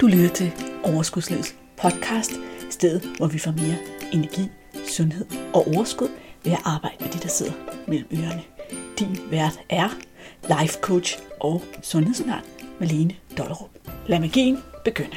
Du 0.00 0.06
lytter 0.06 0.28
til 0.28 0.52
Overskudslivets 0.84 1.56
podcast, 1.76 2.32
stedet 2.70 3.16
hvor 3.16 3.26
vi 3.26 3.38
får 3.38 3.50
mere 3.50 3.76
energi, 4.12 4.48
sundhed 4.88 5.26
og 5.54 5.66
overskud 5.66 6.08
ved 6.44 6.52
at 6.52 6.58
arbejde 6.64 6.96
med 7.00 7.12
de, 7.12 7.18
der 7.18 7.28
sidder 7.28 7.52
mellem 7.88 8.08
ørerne. 8.12 8.42
Din 8.98 9.30
vært 9.30 9.60
er 9.68 9.88
life 10.42 10.78
coach 10.80 11.18
og 11.40 11.62
sundhedsundern 11.82 12.44
Malene 12.80 13.16
Dollerup. 13.38 13.70
Lad 14.06 14.20
magien 14.20 14.58
begynde. 14.84 15.16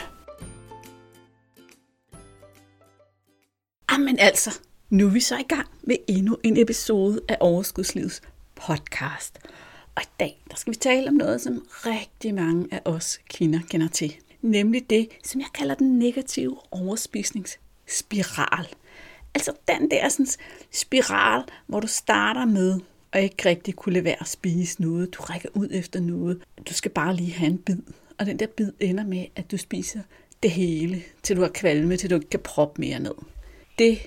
Jamen 3.92 4.20
altså, 4.20 4.60
nu 4.90 5.08
er 5.08 5.12
vi 5.12 5.20
så 5.20 5.38
i 5.38 5.46
gang 5.50 5.68
med 5.84 5.96
endnu 6.08 6.38
en 6.44 6.58
episode 6.58 7.22
af 7.28 7.38
Overskudslivets 7.40 8.22
podcast. 8.56 9.40
Og 9.96 10.04
i 10.04 10.10
dag 10.20 10.44
der 10.50 10.56
skal 10.56 10.74
vi 10.74 10.78
tale 10.78 11.08
om 11.08 11.14
noget, 11.14 11.42
som 11.42 11.66
rigtig 11.72 12.34
mange 12.34 12.68
af 12.72 12.82
os 12.86 13.20
kvinder 13.30 13.60
kender 13.70 13.88
til– 13.88 14.16
nemlig 14.42 14.90
det, 14.90 15.10
som 15.24 15.42
jeg 15.42 15.50
kalder 15.54 15.76
den 15.76 16.00
negative 16.00 16.58
overspisningsspiral. 16.72 18.68
Altså 19.36 19.52
den 19.68 19.92
der 19.92 20.10
sådan, 20.10 20.28
spiral, 20.72 21.44
hvor 21.68 21.80
du 21.80 21.88
starter 21.88 22.46
med 22.46 22.80
at 23.12 23.24
ikke 23.24 23.50
rigtig 23.50 23.76
kunne 23.76 23.94
lade 23.94 24.06
være 24.06 24.22
at 24.22 24.28
spise 24.28 24.82
noget. 24.82 25.14
Du 25.14 25.22
rækker 25.22 25.50
ud 25.54 25.68
efter 25.72 26.00
noget. 26.00 26.42
Du 26.70 26.74
skal 26.74 26.92
bare 26.92 27.16
lige 27.16 27.34
have 27.34 27.52
en 27.52 27.58
bid. 27.58 27.78
Og 28.20 28.26
den 28.26 28.40
der 28.40 28.48
bid 28.48 28.72
ender 28.80 29.04
med, 29.04 29.26
at 29.36 29.52
du 29.52 29.58
spiser 29.58 30.00
det 30.44 30.52
hele, 30.52 31.04
til 31.24 31.36
du 31.36 31.42
har 31.42 31.50
kvalme, 31.50 31.98
til 31.98 32.10
du 32.10 32.16
ikke 32.16 32.30
kan 32.30 32.40
proppe 32.40 32.82
mere 32.82 33.00
ned. 33.00 33.14
Det 33.80 34.00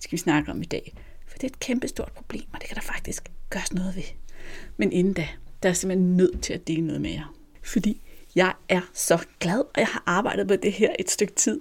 skal 0.00 0.12
vi 0.12 0.16
snakke 0.16 0.50
om 0.50 0.62
i 0.62 0.64
dag. 0.64 0.94
For 1.26 1.38
det 1.38 1.44
er 1.44 1.48
et 1.48 1.60
kæmpe 1.60 1.88
stort 1.88 2.12
problem, 2.12 2.44
og 2.52 2.60
det 2.60 2.68
kan 2.68 2.74
der 2.74 2.82
faktisk 2.82 3.30
gøres 3.50 3.72
noget 3.72 3.96
ved. 3.96 4.02
Men 4.76 4.92
inden 4.92 5.12
da, 5.12 5.28
der 5.62 5.68
er 5.68 5.72
simpelthen 5.72 6.16
nødt 6.16 6.42
til 6.42 6.52
at 6.52 6.68
dele 6.68 6.86
noget 6.86 7.00
med 7.00 7.10
jer. 7.10 7.34
Fordi 7.62 8.00
jeg 8.34 8.54
er 8.68 8.80
så 8.92 9.18
glad, 9.40 9.58
og 9.58 9.76
jeg 9.76 9.86
har 9.86 10.02
arbejdet 10.06 10.46
med 10.46 10.58
det 10.58 10.72
her 10.72 10.94
et 10.98 11.10
stykke 11.10 11.34
tid. 11.34 11.60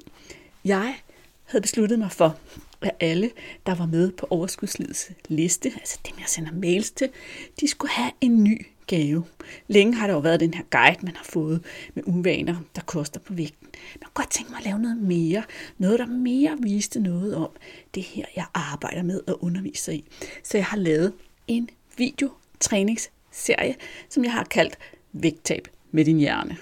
Jeg 0.66 0.96
havde 1.44 1.62
besluttet 1.62 1.99
mig 1.99 2.12
for, 2.12 2.38
at 2.82 2.91
alle, 2.99 3.32
der 3.65 3.76
var 3.76 3.85
med 3.85 4.12
på 4.12 4.27
overskudslivets 4.30 5.12
liste, 5.27 5.71
altså 5.76 5.99
dem, 6.07 6.15
jeg 6.20 6.27
sender 6.27 6.52
mails 6.52 6.91
til, 6.91 7.10
de 7.60 7.68
skulle 7.68 7.91
have 7.91 8.12
en 8.21 8.43
ny 8.43 8.65
gave. 8.88 9.26
Længe 9.68 9.96
har 9.96 10.07
der 10.07 10.13
jo 10.13 10.20
været 10.20 10.40
den 10.40 10.54
her 10.54 10.63
guide, 10.71 11.05
man 11.05 11.15
har 11.15 11.24
fået 11.24 11.65
med 11.93 12.04
uvaner, 12.05 12.55
der 12.76 12.82
koster 12.82 13.20
på 13.20 13.34
vægten. 13.34 13.68
Men 13.71 13.99
jeg 14.02 14.05
kunne 14.05 14.24
godt 14.24 14.32
tænke 14.32 14.52
mig 14.52 14.58
at 14.58 14.65
lave 14.65 14.80
noget 14.80 14.98
mere. 14.98 15.43
Noget, 15.77 15.99
der 15.99 16.05
mere 16.05 16.58
viste 16.60 16.99
noget 16.99 17.35
om 17.35 17.49
det 17.96 18.04
her, 18.04 18.26
jeg 18.35 18.46
arbejder 18.54 19.04
med 19.04 19.21
at 19.27 19.35
undervise 19.40 19.96
i. 19.96 20.05
Så 20.43 20.58
jeg 20.58 20.65
har 20.65 20.77
lavet 20.77 21.13
en 21.48 21.70
videotræningsserie, 21.98 23.76
som 24.10 24.24
jeg 24.24 24.32
har 24.32 24.43
kaldt 24.43 24.77
Vægttab 25.13 25.68
med 25.94 26.05
din 26.05 26.18
hjerne. 26.18 26.58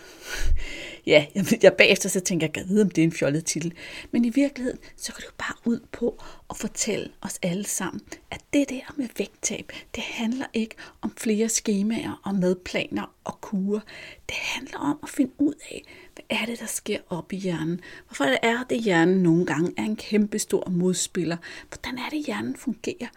ja, 1.12 1.26
jeg, 1.36 1.46
jeg 1.64 1.74
bagefter 1.74 2.10
så 2.10 2.20
tænker 2.20 2.48
jeg, 2.48 2.58
jeg 2.58 2.70
vide, 2.70 2.82
om 2.82 2.90
det 2.90 3.02
er 3.02 3.04
en 3.04 3.12
fjollet 3.12 3.46
titel. 3.46 3.74
Men 4.12 4.26
i 4.26 4.30
virkeligheden, 4.30 4.80
så 4.98 5.12
går 5.12 5.18
det 5.18 5.26
jo 5.26 5.32
bare 5.38 5.56
ud 5.66 5.80
på 5.92 6.24
at 6.50 6.58
fortælle 6.58 7.10
os 7.22 7.40
alle 7.42 7.66
sammen, 7.66 8.02
at 8.32 8.42
det 8.54 8.70
der 8.70 8.94
med 8.98 9.08
vægttab, 9.18 9.72
det 9.96 10.04
handler 10.04 10.46
ikke 10.54 10.76
om 11.02 11.14
flere 11.18 11.50
skemaer 11.50 12.22
og 12.24 12.36
madplaner 12.36 13.16
og 13.24 13.42
kurer. 13.42 13.82
Det 14.30 14.36
handler 14.38 14.78
om 14.78 15.00
at 15.04 15.10
finde 15.10 15.32
ud 15.38 15.54
af, 15.72 15.84
hvad 16.16 16.40
er 16.40 16.46
det, 16.46 16.60
der 16.60 16.66
sker 16.66 17.00
op 17.10 17.34
i 17.34 17.38
hjernen? 17.38 17.82
Hvorfor 18.08 18.26
det 18.26 18.40
er 18.42 18.64
det, 18.70 18.82
hjernen 18.82 19.24
nogle 19.24 19.46
gange 19.46 19.74
er 19.78 19.84
en 19.84 19.96
kæmpe 19.96 20.40
stor 20.40 20.70
modspiller? 20.70 21.38
Hvordan 21.70 21.98
er 21.98 22.10
det, 22.12 22.26
hjernen 22.26 22.56
fungerer? 22.56 23.08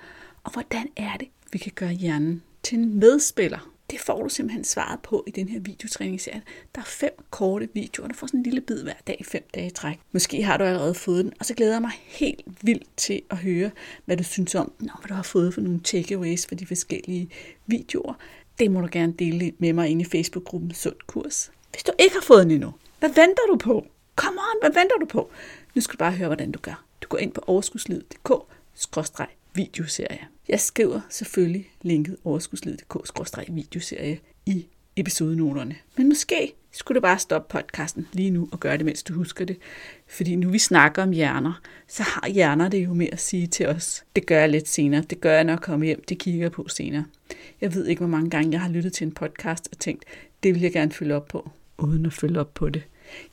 Og 0.44 0.52
hvordan 0.52 0.88
er 0.96 1.16
det, 1.16 1.28
vi 1.52 1.58
kan 1.58 1.72
gøre 1.74 1.92
hjernen 1.92 2.42
til 2.62 2.78
en 2.78 2.98
medspiller? 2.98 3.73
Det 3.90 4.00
får 4.00 4.22
du 4.22 4.28
simpelthen 4.28 4.64
svaret 4.64 5.00
på 5.00 5.24
i 5.26 5.30
den 5.30 5.48
her 5.48 5.60
videotræningsserie. 5.60 6.42
Der 6.74 6.80
er 6.80 6.84
fem 6.84 7.12
korte 7.30 7.68
videoer, 7.74 8.08
du 8.08 8.14
får 8.14 8.26
sådan 8.26 8.40
en 8.40 8.44
lille 8.44 8.60
bid 8.60 8.82
hver 8.82 8.94
dag, 9.06 9.16
i 9.20 9.24
fem 9.24 9.42
dage 9.54 9.66
i 9.66 9.70
træk. 9.70 10.00
Måske 10.12 10.42
har 10.42 10.56
du 10.56 10.64
allerede 10.64 10.94
fået 10.94 11.24
den, 11.24 11.32
og 11.40 11.46
så 11.46 11.54
glæder 11.54 11.72
jeg 11.72 11.80
mig 11.80 11.92
helt 12.06 12.42
vildt 12.62 12.86
til 12.96 13.22
at 13.30 13.36
høre, 13.36 13.70
hvad 14.04 14.16
du 14.16 14.24
synes 14.24 14.54
om 14.54 14.72
den, 14.80 14.90
og 14.90 14.98
hvad 14.98 15.08
du 15.08 15.14
har 15.14 15.22
fået 15.22 15.54
for 15.54 15.60
nogle 15.60 15.80
takeaways 15.80 16.46
for 16.46 16.54
de 16.54 16.66
forskellige 16.66 17.30
videoer. 17.66 18.14
Det 18.58 18.70
må 18.70 18.80
du 18.80 18.88
gerne 18.92 19.12
dele 19.12 19.52
med 19.58 19.72
mig 19.72 19.88
inde 19.88 20.02
i 20.02 20.04
Facebook-gruppen 20.04 20.74
Sund 20.74 20.96
Kurs. 21.06 21.50
Hvis 21.70 21.82
du 21.82 21.92
ikke 21.98 22.14
har 22.14 22.22
fået 22.22 22.42
den 22.42 22.50
endnu, 22.50 22.72
hvad 22.98 23.08
venter 23.08 23.42
du 23.48 23.56
på? 23.56 23.86
Kom 24.14 24.32
on, 24.32 24.56
hvad 24.60 24.70
venter 24.70 24.96
du 25.00 25.06
på? 25.06 25.30
Nu 25.74 25.80
skal 25.80 25.92
du 25.92 25.98
bare 25.98 26.12
høre, 26.12 26.28
hvordan 26.28 26.52
du 26.52 26.58
gør. 26.58 26.84
Du 27.02 27.08
går 27.08 27.18
ind 27.18 27.32
på 27.32 27.44
overskudslivet.dk-videoserie. 27.46 30.28
Jeg 30.48 30.60
skriver 30.60 31.00
selvfølgelig 31.10 31.70
linket 31.82 32.16
overskudslivet.dk-videoserie 32.24 34.20
i 34.46 34.66
episodenoterne. 34.96 35.76
Men 35.96 36.08
måske 36.08 36.52
skulle 36.72 36.96
du 36.96 37.00
bare 37.00 37.18
stoppe 37.18 37.58
podcasten 37.58 38.08
lige 38.12 38.30
nu 38.30 38.48
og 38.52 38.60
gøre 38.60 38.76
det, 38.76 38.84
mens 38.84 39.02
du 39.02 39.14
husker 39.14 39.44
det. 39.44 39.58
Fordi 40.06 40.36
nu 40.36 40.50
vi 40.50 40.58
snakker 40.58 41.02
om 41.02 41.10
hjerner, 41.10 41.60
så 41.88 42.02
har 42.02 42.28
hjerner 42.28 42.68
det 42.68 42.84
jo 42.84 42.94
med 42.94 43.08
at 43.12 43.20
sige 43.20 43.46
til 43.46 43.66
os, 43.66 44.04
det 44.16 44.26
gør 44.26 44.38
jeg 44.38 44.48
lidt 44.48 44.68
senere, 44.68 45.02
det 45.10 45.20
gør 45.20 45.32
jeg 45.32 45.44
når 45.44 45.52
jeg 45.52 45.60
kommer 45.60 45.86
hjem, 45.86 46.04
det 46.08 46.18
kigger 46.18 46.40
jeg 46.40 46.52
på 46.52 46.68
senere. 46.68 47.04
Jeg 47.60 47.74
ved 47.74 47.86
ikke, 47.86 48.00
hvor 48.00 48.08
mange 48.08 48.30
gange 48.30 48.52
jeg 48.52 48.60
har 48.60 48.68
lyttet 48.68 48.92
til 48.92 49.06
en 49.06 49.12
podcast 49.12 49.68
og 49.72 49.78
tænkt, 49.78 50.04
det 50.42 50.54
vil 50.54 50.62
jeg 50.62 50.72
gerne 50.72 50.92
følge 50.92 51.14
op 51.14 51.28
på, 51.28 51.50
uden 51.78 52.06
at 52.06 52.12
følge 52.12 52.40
op 52.40 52.54
på 52.54 52.68
det. 52.68 52.82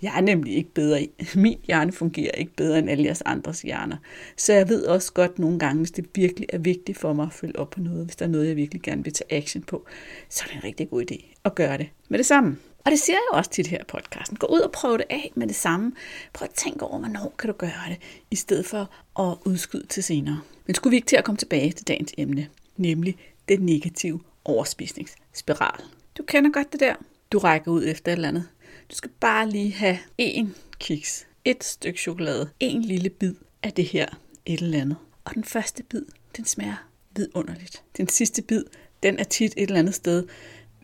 Jeg 0.02 0.14
er 0.18 0.22
nemlig 0.22 0.56
ikke 0.56 0.74
bedre. 0.74 1.08
Min 1.36 1.58
hjerne 1.64 1.92
fungerer 1.92 2.32
ikke 2.32 2.56
bedre 2.56 2.80
end 2.80 2.90
alle 2.90 3.04
jeres 3.04 3.22
andres 3.22 3.62
hjerner. 3.62 3.98
Så 4.38 4.54
jeg 4.54 4.70
ved 4.70 4.86
også 4.86 5.14
godt 5.14 5.40
nogle 5.40 5.60
gange, 5.60 5.78
hvis 5.78 5.92
det 5.92 6.06
virkelig 6.16 6.48
er 6.54 6.58
vigtigt 6.58 6.98
for 6.98 7.14
mig 7.14 7.26
at 7.26 7.34
følge 7.34 7.60
op 7.60 7.70
på 7.70 7.80
noget, 7.80 8.06
hvis 8.06 8.16
der 8.16 8.26
er 8.26 8.30
noget, 8.30 8.48
jeg 8.48 8.56
virkelig 8.56 8.82
gerne 8.82 9.04
vil 9.04 9.14
tage 9.14 9.34
action 9.34 9.64
på, 9.64 9.86
så 10.30 10.44
er 10.44 10.48
det 10.48 10.56
en 10.56 10.64
rigtig 10.64 10.90
god 10.90 11.04
idé 11.12 11.36
at 11.46 11.56
gøre 11.56 11.78
det 11.78 11.90
med 12.10 12.18
det 12.18 12.26
samme. 12.26 12.58
Og 12.86 12.92
det 12.92 13.00
siger 13.00 13.16
jeg 13.16 13.38
også 13.38 13.52
til 13.52 13.64
det 13.64 13.72
her 13.72 13.84
podcasten. 13.88 14.38
Gå 14.38 14.48
ud 14.48 14.60
og 14.60 14.72
prøv 14.72 14.98
det 14.98 15.06
af 15.10 15.32
med 15.36 15.48
det 15.48 15.56
samme. 15.56 15.92
Prøv 16.34 16.46
at 16.46 16.56
tænke 16.56 16.86
over, 16.86 17.00
hvornår 17.00 17.34
kan 17.40 17.48
du 17.50 17.56
gøre 17.58 17.90
det, 17.90 17.98
i 18.32 18.36
stedet 18.36 18.66
for 18.66 18.90
at 19.20 19.38
udskyde 19.46 19.88
til 19.88 20.04
senere. 20.04 20.42
Men 20.66 20.76
skulle 20.76 20.92
vi 20.92 20.96
ikke 20.96 21.08
til 21.08 21.16
at 21.16 21.24
komme 21.24 21.38
tilbage 21.38 21.72
til 21.72 21.88
dagens 21.88 22.14
emne, 22.18 22.48
nemlig 22.78 23.18
den 23.50 23.60
negative 23.60 24.20
overspisningsspiral. 24.46 25.84
Du 26.18 26.24
kender 26.24 26.52
godt 26.52 26.72
det 26.72 26.80
der. 26.80 26.96
Du 27.32 27.38
rækker 27.38 27.72
ud 27.72 27.84
efter 27.88 28.12
et 28.12 28.16
eller 28.16 28.28
andet. 28.28 28.48
Du 28.92 28.96
skal 28.96 29.12
bare 29.20 29.50
lige 29.50 29.74
have 29.74 29.98
en 30.18 30.56
kiks, 30.80 31.28
et 31.46 31.64
stykke 31.64 32.00
chokolade, 32.00 32.50
en 32.60 32.82
lille 32.82 33.10
bid 33.10 33.34
af 33.64 33.74
det 33.74 33.86
her 33.86 34.08
et 34.46 34.62
eller 34.62 34.82
andet. 34.82 34.98
Og 35.26 35.36
den 35.36 35.44
første 35.44 35.84
bid, 35.84 36.02
den 36.38 36.46
smager 36.46 36.88
vidunderligt. 37.16 37.84
Den 37.98 38.08
sidste 38.08 38.42
bid, 38.42 38.64
den 39.04 39.20
er 39.20 39.24
tit 39.24 39.54
et 39.58 39.64
eller 39.64 39.80
andet 39.80 39.96
sted 39.96 40.28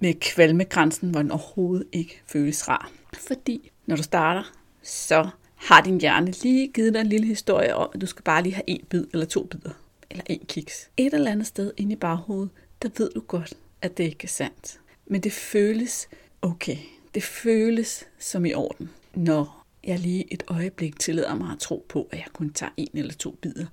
med 0.02 0.14
kvalmegrænsen, 0.14 1.10
hvor 1.10 1.22
den 1.22 1.32
overhovedet 1.32 1.88
ikke 1.92 2.22
føles 2.26 2.68
rar. 2.68 2.92
Fordi 3.14 3.72
når 3.86 3.96
du 3.96 4.04
starter, 4.04 4.54
så 4.82 5.30
har 5.56 5.82
din 5.82 6.02
hjerne 6.02 6.32
lige 6.32 6.68
givet 6.68 6.94
dig 6.94 7.02
en 7.02 7.08
lille 7.08 7.28
historie 7.28 7.76
om, 7.76 7.90
at 7.94 8.02
du 8.02 8.06
skal 8.06 8.24
bare 8.24 8.44
lige 8.44 8.56
have 8.56 8.70
en 8.70 8.86
bid 8.90 9.06
eller 9.14 9.26
to 9.26 9.44
bidder, 9.44 9.72
eller 10.10 10.24
en 10.26 10.46
kiks. 10.48 10.90
Et 10.98 11.14
eller 11.14 11.32
andet 11.32 11.48
sted 11.48 11.72
inde 11.78 11.94
i 11.94 11.96
baghovedet, 11.96 12.50
der 12.82 12.90
ved 12.98 13.10
du 13.16 13.20
godt, 13.20 13.54
at 13.82 13.98
det 13.98 14.04
ikke 14.04 14.24
er 14.24 14.28
sandt. 14.28 14.80
Men 15.06 15.22
det 15.22 15.34
føles 15.34 16.08
okay. 16.42 16.78
Det 17.18 17.24
føles 17.24 18.06
som 18.20 18.46
i 18.46 18.54
orden, 18.54 18.90
når 19.16 19.66
jeg 19.84 20.00
lige 20.00 20.34
et 20.34 20.44
øjeblik 20.48 21.00
tillader 21.00 21.36
mig 21.36 21.52
at 21.52 21.60
tro 21.60 21.86
på, 21.90 22.08
at 22.12 22.18
jeg 22.18 22.28
kun 22.34 22.54
tager 22.54 22.72
en 22.78 22.90
eller 22.94 23.14
to 23.14 23.32
bidder 23.32 23.66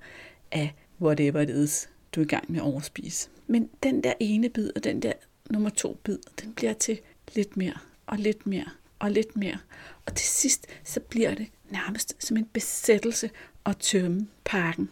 af 0.51 0.75
whatever 1.01 1.41
it 1.41 1.49
is, 1.49 1.89
du 2.15 2.21
er 2.21 2.25
i 2.25 2.27
gang 2.27 2.51
med 2.51 2.59
at 2.59 2.63
overspise. 2.63 3.29
Men 3.47 3.69
den 3.83 4.03
der 4.03 4.13
ene 4.19 4.49
bid 4.49 4.71
og 4.75 4.83
den 4.83 5.01
der 5.01 5.13
nummer 5.49 5.69
to 5.69 5.97
bid, 6.03 6.17
den 6.41 6.53
bliver 6.53 6.73
til 6.73 6.99
lidt 7.35 7.57
mere 7.57 7.73
og 8.05 8.17
lidt 8.17 8.47
mere 8.47 8.69
og 8.99 9.11
lidt 9.11 9.35
mere. 9.35 9.57
Og 10.05 10.15
til 10.15 10.27
sidst, 10.27 10.67
så 10.83 10.99
bliver 10.99 11.35
det 11.35 11.47
nærmest 11.69 12.15
som 12.19 12.37
en 12.37 12.45
besættelse 12.45 13.29
at 13.65 13.77
tømme 13.77 14.27
pakken. 14.45 14.89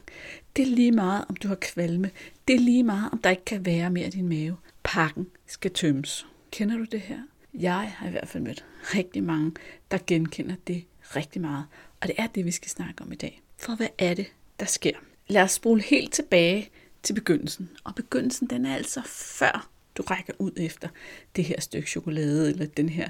Det 0.56 0.62
er 0.62 0.76
lige 0.76 0.92
meget, 0.92 1.26
om 1.30 1.36
du 1.36 1.48
har 1.48 1.58
kvalme. 1.62 2.12
Det 2.48 2.56
er 2.56 2.60
lige 2.60 2.84
meget, 2.84 3.10
om 3.12 3.18
der 3.18 3.30
ikke 3.30 3.46
kan 3.46 3.66
være 3.66 3.90
mere 3.90 4.08
i 4.08 4.12
din 4.12 4.30
mave. 4.30 4.58
Pakken 4.84 5.28
skal 5.48 5.72
tømmes. 5.72 6.28
Kender 6.52 6.78
du 6.78 6.84
det 6.84 7.02
her? 7.02 7.20
Jeg 7.54 7.94
har 7.98 8.08
i 8.08 8.12
hvert 8.12 8.28
fald 8.28 8.44
mødt 8.44 8.66
rigtig 8.96 9.24
mange, 9.24 9.52
der 9.92 9.98
genkender 10.08 10.56
det 10.68 10.86
rigtig 11.16 11.42
meget. 11.42 11.66
Og 12.02 12.08
det 12.08 12.16
er 12.18 12.28
det, 12.28 12.46
vi 12.46 12.52
skal 12.52 12.70
snakke 12.70 13.02
om 13.02 13.12
i 13.12 13.16
dag. 13.16 13.42
For 13.58 13.76
hvad 13.76 13.88
er 13.98 14.14
det, 14.14 14.28
der 14.60 14.66
sker? 14.66 14.98
Lad 15.28 15.42
os 15.42 15.52
spole 15.52 15.82
helt 15.82 16.14
tilbage 16.14 16.70
til 17.04 17.14
begyndelsen. 17.14 17.70
Og 17.84 17.96
begyndelsen, 17.96 18.48
den 18.48 18.66
er 18.66 18.76
altså 18.76 19.02
før 19.06 19.70
du 19.98 20.04
rækker 20.04 20.34
ud 20.40 20.52
efter 20.58 20.88
det 21.36 21.44
her 21.44 21.62
stykke 21.62 21.90
chokolade 21.90 22.50
eller 22.50 22.66
den 22.66 22.90
her 22.90 23.10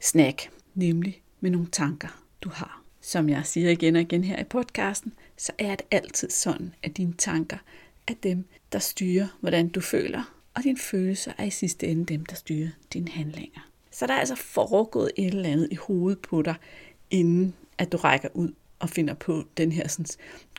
snack. 0.00 0.50
Nemlig 0.74 1.22
med 1.40 1.50
nogle 1.50 1.68
tanker, 1.72 2.22
du 2.40 2.48
har. 2.48 2.82
Som 3.00 3.28
jeg 3.28 3.46
siger 3.46 3.70
igen 3.70 3.96
og 3.96 4.02
igen 4.02 4.24
her 4.24 4.40
i 4.40 4.44
podcasten, 4.44 5.12
så 5.36 5.52
er 5.58 5.74
det 5.74 5.86
altid 5.90 6.30
sådan, 6.30 6.74
at 6.82 6.96
dine 6.96 7.12
tanker 7.12 7.58
er 8.06 8.14
dem, 8.22 8.44
der 8.72 8.78
styrer, 8.78 9.26
hvordan 9.40 9.68
du 9.68 9.80
føler, 9.80 10.34
og 10.54 10.62
dine 10.62 10.78
følelser 10.78 11.32
er 11.38 11.44
i 11.44 11.50
sidste 11.50 11.86
ende 11.86 12.04
dem, 12.04 12.26
der 12.26 12.34
styrer 12.34 12.68
dine 12.92 13.10
handlinger. 13.10 13.71
Så 13.92 14.06
der 14.06 14.14
er 14.14 14.18
altså 14.18 14.34
foregået 14.34 15.10
et 15.16 15.26
eller 15.26 15.48
andet 15.48 15.68
i 15.70 15.74
hovedet 15.74 16.18
på 16.18 16.42
dig, 16.42 16.54
inden 17.10 17.54
at 17.78 17.92
du 17.92 17.96
rækker 17.96 18.28
ud 18.34 18.52
og 18.78 18.90
finder 18.90 19.14
på 19.14 19.44
den 19.56 19.72
her 19.72 19.88
sådan, 19.88 20.06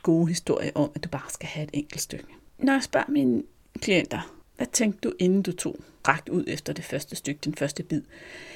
gode 0.02 0.28
historie 0.28 0.76
om, 0.76 0.90
at 0.94 1.04
du 1.04 1.08
bare 1.08 1.30
skal 1.30 1.48
have 1.48 1.64
et 1.64 1.70
enkelt 1.72 2.00
stykke. 2.00 2.26
Når 2.58 2.72
jeg 2.72 2.82
spørger 2.82 3.10
mine 3.10 3.42
klienter, 3.80 4.34
hvad 4.56 4.66
tænkte 4.66 5.08
du, 5.08 5.14
inden 5.18 5.42
du 5.42 5.52
tog 5.52 5.76
rakt 6.08 6.28
ud 6.28 6.44
efter 6.46 6.72
det 6.72 6.84
første 6.84 7.16
stykke, 7.16 7.40
den 7.44 7.54
første 7.54 7.82
bid, 7.82 8.02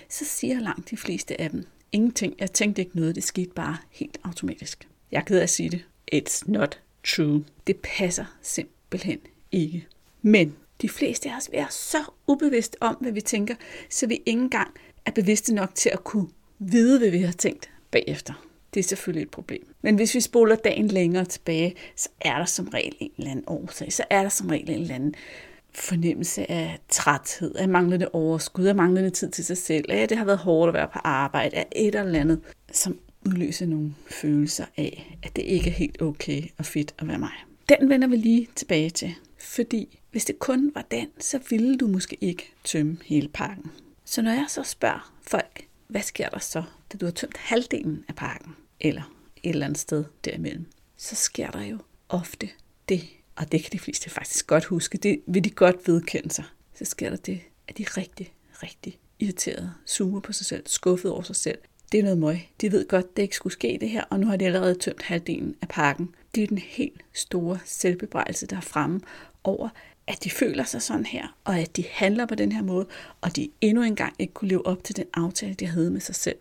så 0.08 0.24
siger 0.24 0.60
langt 0.60 0.90
de 0.90 0.96
fleste 0.96 1.40
af 1.40 1.50
dem, 1.50 1.66
ingenting. 1.92 2.34
Jeg 2.38 2.52
tænkte 2.52 2.82
ikke 2.82 2.96
noget. 2.96 3.14
Det 3.14 3.24
skete 3.24 3.50
bare 3.50 3.76
helt 3.90 4.18
automatisk. 4.24 4.88
Jeg 5.10 5.18
er 5.18 5.24
ked 5.24 5.38
af 5.38 5.42
at 5.42 5.50
sige 5.50 5.70
det. 5.70 5.84
It's 6.14 6.42
not 6.46 6.80
true. 7.04 7.44
Det 7.66 7.76
passer 7.76 8.24
simpelthen 8.42 9.18
ikke. 9.52 9.86
Men 10.22 10.56
de 10.82 10.88
fleste 10.88 11.30
af 11.30 11.36
os 11.36 11.50
er 11.52 11.66
så 11.70 11.98
ubevidst 12.26 12.76
om, 12.80 12.96
hvad 13.00 13.12
vi 13.12 13.20
tænker, 13.20 13.54
så 13.90 14.06
vi 14.06 14.14
ikke 14.14 14.40
engang 14.40 14.70
er 15.06 15.10
bevidste 15.10 15.54
nok 15.54 15.74
til 15.74 15.90
at 15.92 16.04
kunne 16.04 16.28
vide, 16.58 16.98
hvad 16.98 17.10
vi 17.10 17.18
har 17.18 17.32
tænkt 17.32 17.70
bagefter. 17.90 18.48
Det 18.74 18.80
er 18.80 18.84
selvfølgelig 18.84 19.22
et 19.22 19.30
problem. 19.30 19.74
Men 19.82 19.96
hvis 19.96 20.14
vi 20.14 20.20
spoler 20.20 20.56
dagen 20.56 20.88
længere 20.88 21.24
tilbage, 21.24 21.74
så 21.96 22.08
er 22.20 22.38
der 22.38 22.44
som 22.44 22.68
regel 22.68 22.94
en 23.00 23.10
eller 23.18 23.30
anden 23.30 23.44
årsag. 23.46 23.92
Så 23.92 24.04
er 24.10 24.22
der 24.22 24.28
som 24.28 24.48
regel 24.48 24.70
en 24.70 24.80
eller 24.80 24.94
anden 24.94 25.14
fornemmelse 25.72 26.50
af 26.50 26.78
træthed, 26.88 27.54
af 27.54 27.68
manglende 27.68 28.08
overskud, 28.12 28.64
af 28.64 28.74
manglende 28.74 29.10
tid 29.10 29.30
til 29.30 29.44
sig 29.44 29.56
selv, 29.56 29.84
af 29.88 30.08
det 30.08 30.18
har 30.18 30.24
været 30.24 30.38
hårdt 30.38 30.68
at 30.68 30.74
være 30.74 30.88
på 30.92 30.98
arbejde, 31.04 31.56
af 31.56 31.66
et 31.76 31.94
eller 31.94 32.20
andet, 32.20 32.40
som 32.72 32.98
udløser 33.26 33.66
nogle 33.66 33.94
følelser 34.10 34.64
af, 34.76 35.18
at 35.22 35.36
det 35.36 35.42
ikke 35.42 35.70
er 35.70 35.74
helt 35.74 36.02
okay 36.02 36.42
og 36.58 36.66
fedt 36.66 36.94
at 36.98 37.08
være 37.08 37.18
mig. 37.18 37.32
Den 37.68 37.88
vender 37.88 38.08
vi 38.08 38.16
lige 38.16 38.48
tilbage 38.54 38.90
til, 38.90 39.14
fordi 39.40 40.00
hvis 40.10 40.24
det 40.24 40.38
kun 40.38 40.72
var 40.74 40.82
den, 40.90 41.08
så 41.20 41.40
ville 41.50 41.78
du 41.78 41.86
måske 41.86 42.18
ikke 42.20 42.52
tømme 42.64 42.98
hele 43.04 43.28
pakken. 43.28 43.70
Så 44.04 44.22
når 44.22 44.30
jeg 44.30 44.46
så 44.48 44.62
spørger 44.62 45.14
folk, 45.22 45.66
hvad 45.88 46.02
sker 46.02 46.28
der 46.28 46.38
så, 46.38 46.62
da 46.92 46.98
du 46.98 47.04
har 47.06 47.12
tømt 47.12 47.36
halvdelen 47.36 48.04
af 48.08 48.14
pakken, 48.14 48.56
eller 48.80 49.12
et 49.42 49.50
eller 49.50 49.66
andet 49.66 49.78
sted 49.78 50.04
derimellem, 50.24 50.66
så 50.96 51.14
sker 51.14 51.50
der 51.50 51.62
jo 51.62 51.78
ofte 52.08 52.48
det, 52.88 53.02
og 53.36 53.52
det 53.52 53.62
kan 53.62 53.72
de 53.72 53.78
fleste 53.78 54.10
faktisk 54.10 54.46
godt 54.46 54.64
huske, 54.64 54.98
det 54.98 55.20
vil 55.26 55.44
de 55.44 55.50
godt 55.50 55.88
vedkende 55.88 56.30
sig, 56.30 56.44
så 56.74 56.84
sker 56.84 57.10
der 57.10 57.16
det, 57.16 57.40
at 57.68 57.78
de 57.78 57.82
er 57.82 57.96
rigtig, 57.96 58.34
rigtig 58.62 58.98
irriteret, 59.18 59.74
suger 59.86 60.20
på 60.20 60.32
sig 60.32 60.46
selv, 60.46 60.62
skuffet 60.66 61.10
over 61.10 61.22
sig 61.22 61.36
selv. 61.36 61.58
Det 61.92 62.00
er 62.00 62.02
noget 62.02 62.18
møg. 62.18 62.48
De 62.60 62.72
ved 62.72 62.88
godt, 62.88 63.16
det 63.16 63.22
ikke 63.22 63.36
skulle 63.36 63.52
ske 63.52 63.78
det 63.80 63.90
her, 63.90 64.04
og 64.10 64.20
nu 64.20 64.26
har 64.26 64.36
de 64.36 64.44
allerede 64.44 64.74
tømt 64.74 65.02
halvdelen 65.02 65.56
af 65.62 65.68
pakken. 65.68 66.14
Det 66.34 66.42
er 66.42 66.46
den 66.46 66.58
helt 66.58 67.00
store 67.12 67.58
selvbebrejdelse, 67.64 68.46
der 68.46 68.56
er 68.56 68.60
fremme 68.60 69.00
over, 69.44 69.68
at 70.06 70.24
de 70.24 70.30
føler 70.30 70.64
sig 70.64 70.82
sådan 70.82 71.06
her, 71.06 71.36
og 71.44 71.58
at 71.58 71.76
de 71.76 71.84
handler 71.90 72.26
på 72.26 72.34
den 72.34 72.52
her 72.52 72.62
måde, 72.62 72.86
og 73.20 73.36
de 73.36 73.48
endnu 73.60 73.82
engang 73.82 74.14
ikke 74.18 74.32
kunne 74.32 74.48
leve 74.48 74.66
op 74.66 74.84
til 74.84 74.96
den 74.96 75.06
aftale, 75.14 75.54
de 75.54 75.66
havde 75.66 75.90
med 75.90 76.00
sig 76.00 76.14
selv. 76.14 76.38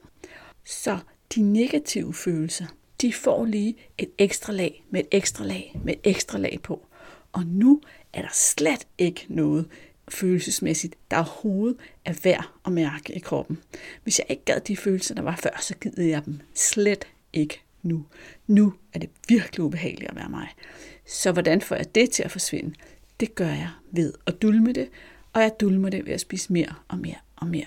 Så 0.65 0.97
de 1.35 1.41
negative 1.41 2.13
følelser, 2.13 2.65
de 3.01 3.13
får 3.13 3.45
lige 3.45 3.75
et 3.97 4.09
ekstra 4.17 4.53
lag 4.53 4.83
med 4.89 4.99
et 4.99 5.07
ekstra 5.11 5.43
lag 5.43 5.79
med 5.83 5.93
et 5.93 5.99
ekstra 6.03 6.37
lag 6.37 6.59
på. 6.63 6.85
Og 7.31 7.45
nu 7.45 7.81
er 8.13 8.21
der 8.21 8.33
slet 8.33 8.87
ikke 8.97 9.25
noget 9.29 9.67
følelsesmæssigt, 10.09 10.95
der 11.11 11.17
overhovedet 11.17 11.77
er 12.05 12.13
værd 12.23 12.49
at 12.65 12.71
mærke 12.71 13.13
i 13.13 13.19
kroppen. 13.19 13.57
Hvis 14.03 14.19
jeg 14.19 14.25
ikke 14.29 14.45
gad 14.45 14.59
de 14.59 14.77
følelser, 14.77 15.15
der 15.15 15.21
var 15.21 15.35
før, 15.35 15.57
så 15.61 15.75
gider 15.81 16.03
jeg 16.03 16.25
dem 16.25 16.39
slet 16.53 17.07
ikke 17.33 17.61
nu. 17.83 18.05
Nu 18.47 18.73
er 18.93 18.99
det 18.99 19.09
virkelig 19.27 19.63
ubehageligt 19.63 20.09
at 20.09 20.15
være 20.15 20.29
mig. 20.29 20.47
Så 21.05 21.31
hvordan 21.31 21.61
får 21.61 21.75
jeg 21.75 21.95
det 21.95 22.09
til 22.09 22.23
at 22.23 22.31
forsvinde? 22.31 22.73
Det 23.19 23.35
gør 23.35 23.47
jeg 23.47 23.69
ved 23.91 24.13
at 24.25 24.41
dulme 24.41 24.73
det, 24.73 24.89
og 25.33 25.41
jeg 25.41 25.51
dulmer 25.59 25.89
det 25.89 26.05
ved 26.05 26.13
at 26.13 26.21
spise 26.21 26.53
mere 26.53 26.73
og 26.87 26.97
mere 26.97 27.15
og 27.35 27.47
mere. 27.47 27.65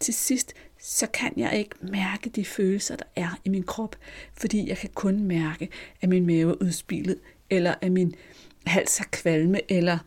Til 0.00 0.14
sidst, 0.14 0.54
så 0.78 1.06
kan 1.06 1.32
jeg 1.36 1.58
ikke 1.58 1.74
mærke 1.80 2.30
de 2.30 2.44
følelser, 2.44 2.96
der 2.96 3.04
er 3.16 3.40
i 3.44 3.48
min 3.48 3.62
krop, 3.62 3.96
fordi 4.34 4.68
jeg 4.68 4.78
kan 4.78 4.90
kun 4.94 5.22
mærke, 5.22 5.68
at 6.00 6.08
min 6.08 6.26
mave 6.26 6.50
er 6.50 6.56
udspilet, 6.62 7.20
eller 7.50 7.74
at 7.80 7.92
min 7.92 8.14
hals 8.66 8.98
har 8.98 9.08
kvalme, 9.12 9.72
eller 9.72 9.98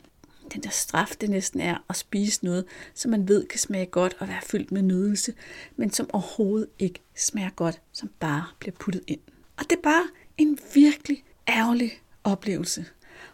den 0.53 0.63
der 0.63 0.69
straf, 0.69 1.15
det 1.21 1.29
næsten 1.29 1.59
er 1.59 1.77
at 1.89 1.95
spise 1.95 2.45
noget, 2.45 2.65
som 2.93 3.11
man 3.11 3.27
ved 3.27 3.47
kan 3.47 3.59
smage 3.59 3.85
godt 3.85 4.15
og 4.19 4.27
være 4.27 4.41
fyldt 4.43 4.71
med 4.71 4.81
nydelse, 4.81 5.33
men 5.75 5.91
som 5.91 6.09
overhovedet 6.13 6.69
ikke 6.79 6.99
smager 7.15 7.49
godt, 7.49 7.81
som 7.91 8.09
bare 8.19 8.45
bliver 8.59 8.75
puttet 8.79 9.03
ind. 9.07 9.19
Og 9.57 9.63
det 9.69 9.71
er 9.71 9.81
bare 9.81 10.07
en 10.37 10.59
virkelig 10.73 11.23
ærgerlig 11.47 12.01
oplevelse. 12.23 12.85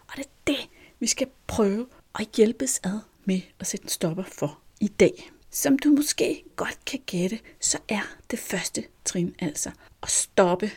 Og 0.08 0.14
det 0.16 0.24
er 0.26 0.30
det, 0.48 0.70
vi 1.00 1.08
skal 1.08 1.28
prøve 1.48 1.88
at 2.20 2.28
hjælpes 2.38 2.80
ad 2.84 3.00
med 3.26 3.42
at 3.60 3.68
sætte 3.68 3.84
en 3.84 3.90
stopper 3.90 4.24
for 4.24 4.60
i 4.80 4.88
dag. 4.88 5.32
Som 5.52 5.80
du 5.80 5.90
måske 5.90 6.44
godt 6.56 6.86
kan 6.86 7.00
gætte, 7.06 7.40
så 7.60 7.78
er 7.90 8.16
det 8.32 8.40
første 8.40 8.84
trin 9.06 9.36
altså 9.40 9.72
at 10.04 10.10
stoppe 10.10 10.72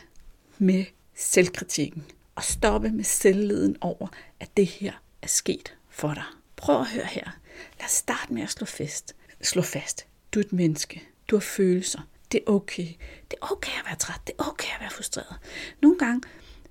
med 0.57 0.85
selvkritikken. 1.15 2.05
Og 2.35 2.43
stoppe 2.43 2.89
med 2.89 3.03
selvleden 3.03 3.77
over, 3.81 4.07
at 4.39 4.57
det 4.57 4.67
her 4.67 4.91
er 5.21 5.27
sket 5.27 5.76
for 5.97 6.13
dig. 6.13 6.23
Prøv 6.55 6.79
at 6.79 6.87
høre 6.87 7.05
her. 7.05 7.31
Lad 7.79 7.85
os 7.85 7.91
starte 7.91 8.33
med 8.33 8.41
at 8.41 8.49
slå 8.49 8.65
fast. 8.65 9.15
Slå 9.41 9.61
fast. 9.61 10.07
Du 10.33 10.39
er 10.39 10.43
et 10.43 10.53
menneske. 10.53 11.03
Du 11.27 11.35
har 11.35 11.41
følelser. 11.41 11.99
Det 12.31 12.39
er 12.47 12.51
okay. 12.51 12.87
Det 13.31 13.37
er 13.41 13.51
okay 13.51 13.71
at 13.79 13.85
være 13.85 13.95
træt. 13.95 14.21
Det 14.27 14.35
er 14.39 14.49
okay 14.49 14.73
at 14.75 14.81
være 14.81 14.89
frustreret. 14.89 15.35
Nogle 15.81 15.97
gange 15.97 16.21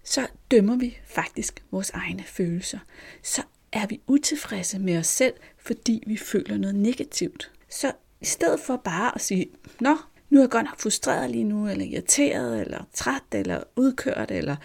så 0.04 0.26
dømmer 0.50 0.76
vi 0.76 0.98
faktisk 1.06 1.64
vores 1.70 1.90
egne 1.90 2.24
følelser. 2.24 2.78
Så 3.22 3.42
er 3.72 3.86
vi 3.86 4.00
utilfredse 4.06 4.78
med 4.78 4.98
os 4.98 5.06
selv, 5.06 5.34
fordi 5.58 6.02
vi 6.06 6.16
føler 6.16 6.58
noget 6.58 6.76
negativt. 6.76 7.50
Så 7.68 7.92
i 8.20 8.24
stedet 8.24 8.60
for 8.60 8.76
bare 8.76 9.14
at 9.14 9.20
sige, 9.20 9.46
nå, 9.80 9.96
nu 10.30 10.38
er 10.38 10.42
jeg 10.42 10.50
godt 10.50 10.64
nok 10.64 10.80
frustreret 10.80 11.30
lige 11.30 11.44
nu, 11.44 11.68
eller 11.68 11.84
irriteret, 11.84 12.60
eller 12.60 12.84
træt, 12.94 13.22
eller 13.32 13.62
udkørt, 13.76 14.30
eller 14.30 14.56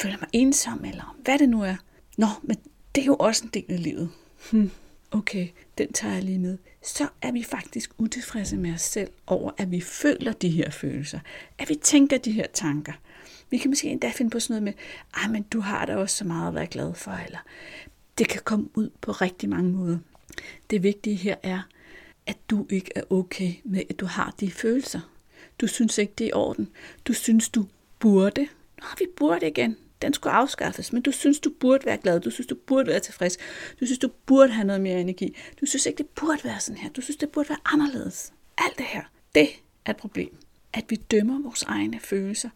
føler 0.00 0.16
mig 0.20 0.28
ensom, 0.32 0.84
eller 0.84 1.16
hvad 1.24 1.38
det 1.38 1.48
nu 1.48 1.62
er. 1.62 1.76
Nå, 2.16 2.26
men 2.42 2.56
det 2.96 3.02
er 3.02 3.06
jo 3.06 3.16
også 3.16 3.44
en 3.44 3.50
del 3.54 3.64
af 3.68 3.82
livet. 3.82 4.10
Hm, 4.50 4.70
okay, 5.10 5.48
den 5.78 5.92
tager 5.92 6.14
jeg 6.14 6.22
lige 6.22 6.38
med. 6.38 6.58
Så 6.82 7.08
er 7.22 7.32
vi 7.32 7.42
faktisk 7.42 7.90
utilfredse 7.98 8.56
med 8.56 8.72
os 8.72 8.80
selv 8.80 9.10
over, 9.26 9.50
at 9.58 9.70
vi 9.70 9.80
føler 9.80 10.32
de 10.32 10.50
her 10.50 10.70
følelser. 10.70 11.20
At 11.58 11.68
vi 11.68 11.74
tænker 11.74 12.18
de 12.18 12.32
her 12.32 12.46
tanker. 12.52 12.92
Vi 13.50 13.58
kan 13.58 13.70
måske 13.70 13.88
endda 13.88 14.10
finde 14.10 14.30
på 14.30 14.40
sådan 14.40 14.62
noget 14.62 14.62
med, 14.62 14.72
ej, 15.22 15.28
men 15.30 15.42
du 15.42 15.60
har 15.60 15.86
da 15.86 15.96
også 15.96 16.16
så 16.16 16.24
meget 16.24 16.48
at 16.48 16.54
være 16.54 16.66
glad 16.66 16.94
for, 16.94 17.10
eller 17.10 17.38
det 18.18 18.28
kan 18.28 18.40
komme 18.44 18.68
ud 18.74 18.90
på 19.00 19.12
rigtig 19.12 19.48
mange 19.48 19.72
måder. 19.72 19.98
Det 20.70 20.82
vigtige 20.82 21.16
her 21.16 21.36
er, 21.42 21.60
at 22.26 22.36
du 22.50 22.66
ikke 22.70 22.90
er 22.94 23.02
okay 23.10 23.52
med, 23.64 23.82
at 23.90 24.00
du 24.00 24.06
har 24.06 24.34
de 24.40 24.50
følelser. 24.50 25.00
Du 25.60 25.66
synes 25.66 25.98
ikke, 25.98 26.12
det 26.18 26.24
er 26.24 26.28
i 26.28 26.32
orden. 26.32 26.68
Du 27.04 27.12
synes, 27.12 27.48
du 27.48 27.66
burde. 27.98 28.40
Nu 28.42 28.82
har 28.82 28.96
vi 28.98 29.06
burde 29.16 29.48
igen. 29.48 29.76
Den 30.02 30.12
skulle 30.12 30.32
afskaffes, 30.32 30.92
men 30.92 31.02
du 31.02 31.12
synes, 31.12 31.40
du 31.40 31.50
burde 31.60 31.86
være 31.86 31.96
glad. 31.96 32.20
Du 32.20 32.30
synes, 32.30 32.46
du 32.46 32.54
burde 32.66 32.86
være 32.86 33.00
tilfreds. 33.00 33.36
Du 33.80 33.86
synes, 33.86 33.98
du 33.98 34.08
burde 34.26 34.52
have 34.52 34.66
noget 34.66 34.82
mere 34.82 35.00
energi. 35.00 35.36
Du 35.60 35.66
synes 35.66 35.86
ikke, 35.86 35.98
det 35.98 36.08
burde 36.08 36.44
være 36.44 36.60
sådan 36.60 36.78
her. 36.78 36.90
Du 36.90 37.00
synes, 37.00 37.16
det 37.16 37.30
burde 37.30 37.48
være 37.48 37.58
anderledes. 37.64 38.32
Alt 38.58 38.78
det 38.78 38.86
her, 38.86 39.02
det 39.34 39.48
er 39.84 39.90
et 39.90 39.96
problem. 39.96 40.36
At 40.72 40.84
vi 40.88 40.96
dømmer 40.96 41.42
vores 41.42 41.62
egne 41.62 42.00
følelser, 42.00 42.48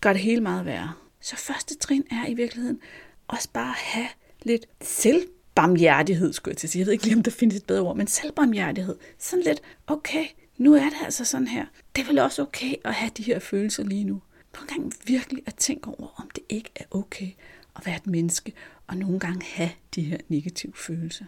gør 0.00 0.12
det 0.12 0.22
hele 0.22 0.40
meget 0.40 0.66
værre. 0.66 0.92
Så 1.20 1.36
første 1.36 1.78
trin 1.78 2.04
er 2.10 2.26
i 2.28 2.34
virkeligheden 2.34 2.80
også 3.28 3.48
bare 3.52 3.70
at 3.70 3.76
have 3.76 4.08
lidt 4.42 4.66
selvbarmhjertighed, 4.82 6.32
skulle 6.32 6.52
jeg 6.52 6.56
til 6.56 6.66
at 6.66 6.70
sige. 6.70 6.80
Jeg 6.80 6.86
ved 6.86 6.92
ikke 6.92 7.04
lige, 7.04 7.16
om 7.16 7.22
der 7.22 7.30
findes 7.30 7.56
et 7.56 7.64
bedre 7.64 7.80
ord, 7.80 7.96
men 7.96 8.06
selvbarmhjertighed. 8.06 8.96
Sådan 9.18 9.44
lidt, 9.44 9.60
okay, 9.86 10.24
nu 10.58 10.74
er 10.74 10.84
det 10.84 10.98
altså 11.04 11.24
sådan 11.24 11.48
her. 11.48 11.64
Det 11.96 12.02
er 12.02 12.06
vel 12.06 12.18
også 12.18 12.42
okay 12.42 12.74
at 12.84 12.94
have 12.94 13.10
de 13.16 13.22
her 13.22 13.38
følelser 13.38 13.84
lige 13.84 14.04
nu. 14.04 14.22
Nogle 14.54 14.68
gange 14.68 14.92
virkelig 15.04 15.42
at 15.46 15.54
tænke 15.54 15.88
over, 15.88 16.08
om 16.20 16.30
det 16.30 16.42
ikke 16.48 16.70
er 16.76 16.84
okay 16.90 17.30
at 17.76 17.86
være 17.86 17.96
et 17.96 18.06
menneske, 18.06 18.52
og 18.86 18.96
nogle 18.96 19.20
gange 19.20 19.44
have 19.44 19.70
de 19.94 20.02
her 20.02 20.18
negative 20.28 20.72
følelser. 20.76 21.24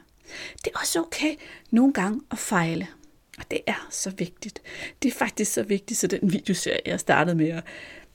Det 0.65 0.73
er 0.75 0.79
også 0.79 1.01
okay 1.01 1.35
nogle 1.71 1.93
gange 1.93 2.21
at 2.31 2.39
fejle. 2.39 2.89
Og 3.39 3.51
det 3.51 3.61
er 3.67 3.89
så 3.91 4.11
vigtigt. 4.11 4.63
Det 5.03 5.09
er 5.09 5.13
faktisk 5.15 5.53
så 5.53 5.63
vigtigt, 5.63 6.01
så 6.01 6.07
den 6.07 6.33
videoserie, 6.33 6.81
jeg 6.87 7.01
startede 7.01 7.37
med 7.37 7.49
at 7.49 7.65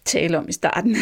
tale 0.06 0.38
om 0.38 0.50
i 0.50 0.52
starten 0.52 0.96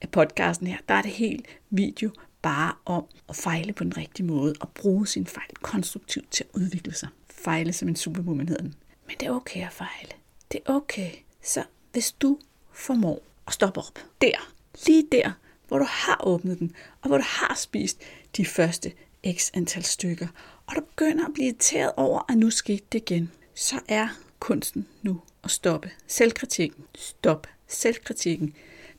af 0.00 0.08
podcasten 0.12 0.66
her, 0.66 0.76
der 0.88 0.94
er 0.94 1.02
det 1.02 1.10
helt 1.10 1.46
video 1.70 2.10
bare 2.42 2.74
om 2.84 3.04
at 3.28 3.36
fejle 3.36 3.72
på 3.72 3.84
den 3.84 3.96
rigtige 3.96 4.26
måde 4.26 4.54
og 4.60 4.68
bruge 4.68 5.06
sin 5.06 5.26
fejl 5.26 5.50
konstruktivt 5.62 6.30
til 6.30 6.44
at 6.44 6.60
udvikle 6.60 6.94
sig. 6.94 7.08
Fejle 7.30 7.72
som 7.72 7.88
en 7.88 7.96
superwoman 7.96 8.48
hedder 8.48 8.62
den. 8.62 8.74
Men 9.06 9.16
det 9.20 9.26
er 9.26 9.32
okay 9.32 9.66
at 9.66 9.72
fejle. 9.72 10.12
Det 10.52 10.60
er 10.66 10.72
okay. 10.72 11.10
Så 11.42 11.64
hvis 11.92 12.12
du 12.12 12.38
formår 12.80 13.22
at 13.46 13.52
stoppe 13.52 13.80
op 13.80 13.98
der, 14.20 14.52
lige 14.86 15.06
der, 15.12 15.32
hvor 15.68 15.78
du 15.78 15.86
har 15.88 16.20
åbnet 16.24 16.58
den, 16.58 16.74
og 17.02 17.08
hvor 17.08 17.16
du 17.16 17.24
har 17.26 17.54
spist 17.54 18.00
de 18.36 18.44
første 18.44 18.92
x 19.32 19.50
antal 19.54 19.84
stykker, 19.84 20.26
og 20.66 20.76
du 20.76 20.80
begynder 20.80 21.26
at 21.26 21.32
blive 21.32 21.46
irriteret 21.46 21.92
over, 21.96 22.32
at 22.32 22.38
nu 22.38 22.50
skete 22.50 22.84
det 22.92 22.98
igen, 22.98 23.32
så 23.54 23.80
er 23.88 24.08
kunsten 24.40 24.86
nu 25.02 25.20
at 25.44 25.50
stoppe 25.50 25.90
selvkritikken. 26.06 26.84
Stop 26.94 27.46
selvkritikken. 27.68 28.54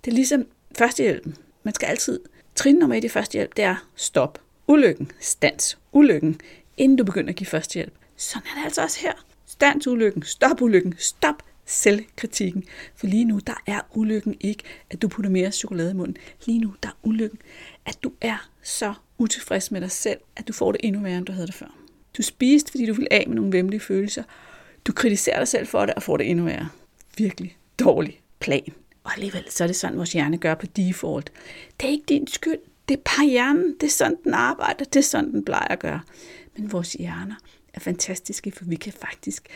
Det 0.05 0.11
er 0.11 0.15
ligesom 0.15 0.45
førstehjælpen. 0.77 1.35
Man 1.63 1.73
skal 1.73 1.87
altid, 1.87 2.19
trin 2.55 2.75
nummer 2.75 2.95
et 2.95 3.03
i 3.03 3.09
førstehjælp, 3.09 3.57
det 3.57 3.63
er 3.63 3.87
stop 3.95 4.41
ulykken, 4.67 5.11
stans 5.19 5.77
ulykken, 5.91 6.41
inden 6.77 6.97
du 6.97 7.03
begynder 7.03 7.29
at 7.29 7.35
give 7.35 7.47
førstehjælp. 7.47 7.93
Sådan 8.17 8.47
er 8.51 8.57
det 8.57 8.63
altså 8.63 8.81
også 8.81 8.99
her. 8.99 9.13
Stans 9.45 9.87
ulykken, 9.87 10.23
stop 10.23 10.61
ulykken, 10.61 10.95
stop 10.97 11.43
selvkritikken. 11.71 12.63
For 12.95 13.07
lige 13.07 13.25
nu, 13.25 13.39
der 13.47 13.63
er 13.67 13.81
ulykken 13.93 14.35
ikke, 14.39 14.63
at 14.89 15.01
du 15.01 15.07
putter 15.07 15.31
mere 15.31 15.51
chokolade 15.51 15.91
i 15.91 15.93
munden. 15.93 16.17
Lige 16.45 16.59
nu, 16.59 16.73
der 16.83 16.89
er 16.89 16.97
ulykken, 17.03 17.39
at 17.85 17.97
du 18.03 18.11
er 18.21 18.49
så 18.63 18.93
utilfreds 19.17 19.71
med 19.71 19.81
dig 19.81 19.91
selv, 19.91 20.19
at 20.35 20.47
du 20.47 20.53
får 20.53 20.71
det 20.71 20.81
endnu 20.83 21.01
værre, 21.01 21.17
end 21.17 21.25
du 21.25 21.31
havde 21.31 21.47
det 21.47 21.55
før. 21.55 21.77
Du 22.17 22.23
spiste, 22.23 22.71
fordi 22.71 22.85
du 22.85 22.93
vil 22.93 23.07
af 23.11 23.25
med 23.27 23.35
nogle 23.35 23.51
vemmelige 23.51 23.79
følelser. 23.79 24.23
Du 24.85 24.93
kritiserer 24.93 25.37
dig 25.37 25.47
selv 25.47 25.67
for 25.67 25.85
det 25.85 25.95
og 25.95 26.03
får 26.03 26.17
det 26.17 26.29
endnu 26.29 26.45
værre. 26.45 26.69
Virkelig, 27.17 27.57
dårlig 27.79 28.21
plan. 28.39 28.73
Og 29.03 29.13
alligevel, 29.13 29.45
så 29.49 29.63
er 29.63 29.67
det 29.67 29.75
sådan, 29.75 29.97
vores 29.97 30.13
hjerne 30.13 30.37
gør 30.37 30.55
på 30.55 30.65
default. 30.65 31.31
Det 31.79 31.87
er 31.87 31.91
ikke 31.91 32.05
din 32.07 32.27
skyld. 32.27 32.59
Det 32.89 32.97
er 32.97 33.01
bare 33.01 33.29
hjernen. 33.29 33.75
Det 33.81 33.87
er 33.87 33.91
sådan, 33.91 34.17
den 34.23 34.33
arbejder. 34.33 34.85
Det 34.85 34.95
er 34.95 35.03
sådan, 35.03 35.31
den 35.31 35.45
plejer 35.45 35.67
at 35.67 35.79
gøre. 35.79 36.01
Men 36.57 36.71
vores 36.71 36.93
hjerner 36.93 37.35
er 37.73 37.79
fantastiske, 37.79 38.51
for 38.51 38.65
vi 38.65 38.75
kan 38.75 38.93
faktisk 38.93 39.47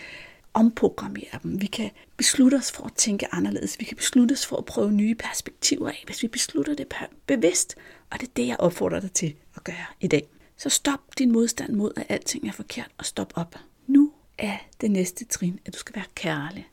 omprogrammere 0.55 1.39
dem. 1.43 1.61
Vi 1.61 1.65
kan 1.65 1.91
beslutte 2.17 2.55
os 2.55 2.71
for 2.71 2.83
at 2.83 2.93
tænke 2.93 3.33
anderledes. 3.33 3.79
Vi 3.79 3.85
kan 3.85 3.97
beslutte 3.97 4.33
os 4.33 4.45
for 4.45 4.57
at 4.57 4.65
prøve 4.65 4.91
nye 4.91 5.15
perspektiver 5.15 5.89
af, 5.89 6.03
hvis 6.05 6.23
vi 6.23 6.27
beslutter 6.27 6.75
det 6.75 6.93
bevidst. 7.27 7.75
Og 8.11 8.21
det 8.21 8.27
er 8.27 8.31
det, 8.35 8.47
jeg 8.47 8.55
opfordrer 8.59 8.99
dig 8.99 9.11
til 9.11 9.35
at 9.55 9.63
gøre 9.63 9.85
i 10.01 10.07
dag. 10.07 10.27
Så 10.57 10.69
stop 10.69 10.99
din 11.17 11.31
modstand 11.31 11.73
mod, 11.73 11.91
at 11.95 12.05
alting 12.09 12.47
er 12.47 12.51
forkert, 12.51 12.91
og 12.97 13.05
stop 13.05 13.33
op. 13.35 13.55
Nu 13.87 14.11
er 14.37 14.57
det 14.81 14.91
næste 14.91 15.25
trin, 15.25 15.59
at 15.65 15.73
du 15.73 15.79
skal 15.79 15.95
være 15.95 16.05
kærlig. 16.15 16.67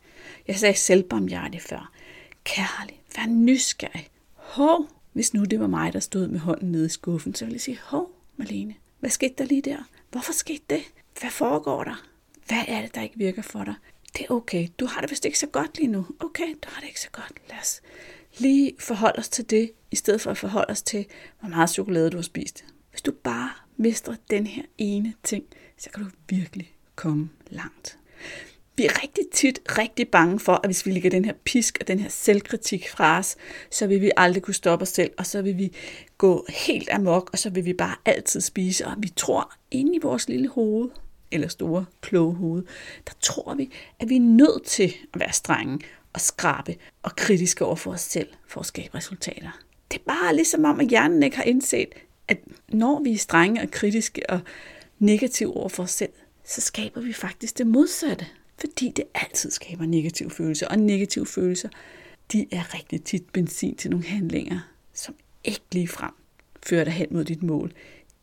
Jeg 0.49 0.57
sagde 0.57 0.75
selvbarmhjertig 0.75 1.63
før. 1.63 1.93
Kærlig. 2.45 3.03
Vær 3.17 3.27
nysgerrig. 3.27 4.09
Hov, 4.35 4.89
hvis 5.13 5.35
nu 5.35 5.45
det 5.45 5.61
var 5.61 5.67
mig, 5.67 5.93
der 5.93 6.01
stod 6.01 6.29
med 6.29 6.39
hånden 6.39 6.73
nede 6.73 6.87
i 6.87 6.89
skuffen, 6.89 7.35
så 7.35 7.45
ville 7.45 7.55
jeg 7.55 7.61
sige, 7.61 7.79
hov, 7.83 8.11
Marlene, 8.37 8.75
hvad 9.01 9.11
skete 9.11 9.35
der 9.39 9.45
lige 9.45 9.63
der? 9.63 9.79
Hvorfor 10.11 10.33
skete 10.33 10.65
det? 10.71 10.83
Hvad 11.21 11.31
foregår 11.31 11.85
der? 11.85 12.12
Hvad 12.47 12.65
er 12.69 12.83
det, 12.83 12.95
der 12.95 13.03
ikke 13.03 13.19
virker 13.19 13.43
for 13.43 13.65
dig? 13.65 13.75
Det 14.17 14.27
er 14.29 14.35
okay. 14.35 14.69
Du 14.81 14.87
har 14.87 15.01
det 15.01 15.11
vist 15.11 15.25
ikke 15.25 15.39
så 15.39 15.47
godt 15.47 15.79
lige 15.79 15.89
nu. 15.89 16.07
Okay, 16.21 16.49
du 16.63 16.69
har 16.69 16.81
det 16.81 16.89
ikke 16.89 17.01
så 17.01 17.11
godt. 17.13 17.33
Lad 17.49 17.59
os 17.59 17.81
lige 18.39 18.73
forholde 18.79 19.19
os 19.19 19.29
til 19.29 19.51
det, 19.51 19.73
i 19.91 19.97
stedet 19.97 20.21
for 20.21 20.31
at 20.31 20.39
forholde 20.39 20.71
os 20.71 20.83
til, 20.83 21.07
hvor 21.41 21.49
meget 21.49 21.71
chokolade 21.71 22.11
du 22.11 22.17
har 22.17 22.23
spist. 22.23 22.65
Hvis 22.91 23.03
du 23.03 23.13
bare 23.13 23.51
mestrer 23.77 24.15
den 24.31 24.47
her 24.47 24.63
ene 24.79 25.15
ting, 25.23 25.45
så 25.79 25.91
kan 25.91 26.05
du 26.05 26.11
virkelig 26.29 26.75
komme 26.95 27.31
langt. 27.51 27.99
Vi 28.77 28.85
er 28.85 29.03
rigtig 29.03 29.25
tit 29.33 29.61
rigtig 29.79 30.09
bange 30.09 30.41
for, 30.41 30.53
at 30.53 30.69
hvis 30.69 30.87
vi 30.87 30.91
lægger 30.91 31.11
den 31.11 31.25
her 31.25 31.33
pisk 31.45 31.79
og 31.81 31.89
den 31.89 31.99
her 31.99 32.09
selvkritik 32.09 32.89
fra 32.89 33.19
os, 33.19 33.37
så 33.71 33.87
vil 33.87 34.01
vi 34.01 34.11
aldrig 34.17 34.43
kunne 34.43 34.55
stoppe 34.55 34.83
os 34.83 34.89
selv, 34.89 35.11
og 35.19 35.27
så 35.27 35.43
vil 35.43 35.59
vi 35.59 35.73
gå 36.19 36.47
helt 36.49 36.91
amok, 36.91 37.31
og 37.33 37.39
så 37.39 37.51
vil 37.51 37.65
vi 37.65 37.73
bare 37.73 37.97
altid 38.05 38.41
spise, 38.41 38.87
og 38.87 38.95
vi 38.99 39.09
tror 39.09 39.53
inde 39.71 39.97
i 39.97 39.99
vores 40.03 40.29
lille 40.29 40.49
hoved, 40.49 40.91
eller 41.33 41.49
store, 41.49 41.85
kloge 42.01 42.35
hoved, 42.35 42.63
der 43.07 43.13
tror 43.21 43.55
vi, 43.55 43.71
at 43.99 44.09
vi 44.09 44.17
er 44.17 44.21
nødt 44.21 44.65
til 44.65 44.95
at 45.15 45.21
være 45.21 45.33
strenge 45.33 45.79
og 46.13 46.21
skrabe 46.21 46.77
og 47.03 47.17
kritiske 47.17 47.65
over 47.65 47.77
for 47.77 47.93
os 47.93 48.01
selv 48.01 48.29
for 48.49 48.61
at 48.61 48.67
skabe 48.67 48.95
resultater. 48.95 49.51
Det 49.91 49.99
er 49.99 50.05
bare 50.07 50.35
ligesom 50.37 50.65
om, 50.65 50.81
at 50.81 50.89
hjernen 50.89 51.23
ikke 51.23 51.37
har 51.37 51.45
indset, 51.45 51.89
at 52.29 52.39
når 52.69 53.03
vi 53.03 53.13
er 53.13 53.19
strenge 53.19 53.63
og 53.63 53.71
kritiske 53.71 54.31
og 54.31 54.41
negative 54.99 55.57
over 55.57 55.69
for 55.69 55.83
os 55.83 55.91
selv, 55.91 56.13
så 56.45 56.61
skaber 56.61 57.01
vi 57.01 57.13
faktisk 57.13 57.59
det 57.59 57.67
modsatte. 57.67 58.27
Fordi 58.61 58.93
det 58.97 59.05
altid 59.15 59.51
skaber 59.51 59.87
negative 59.87 60.31
følelser, 60.31 60.69
og 60.69 60.79
negative 60.79 61.27
følelser, 61.27 61.69
de 62.33 62.47
er 62.53 62.75
rigtig 62.75 63.05
tit 63.05 63.31
benzin 63.33 63.77
til 63.77 63.91
nogle 63.91 64.07
handlinger, 64.07 64.61
som 64.95 65.15
ikke 65.45 65.63
lige 65.73 65.89
frem 65.89 66.13
fører 66.63 66.85
dig 66.85 66.93
hen 66.93 67.09
mod 67.11 67.25
dit 67.25 67.43
mål, 67.43 67.73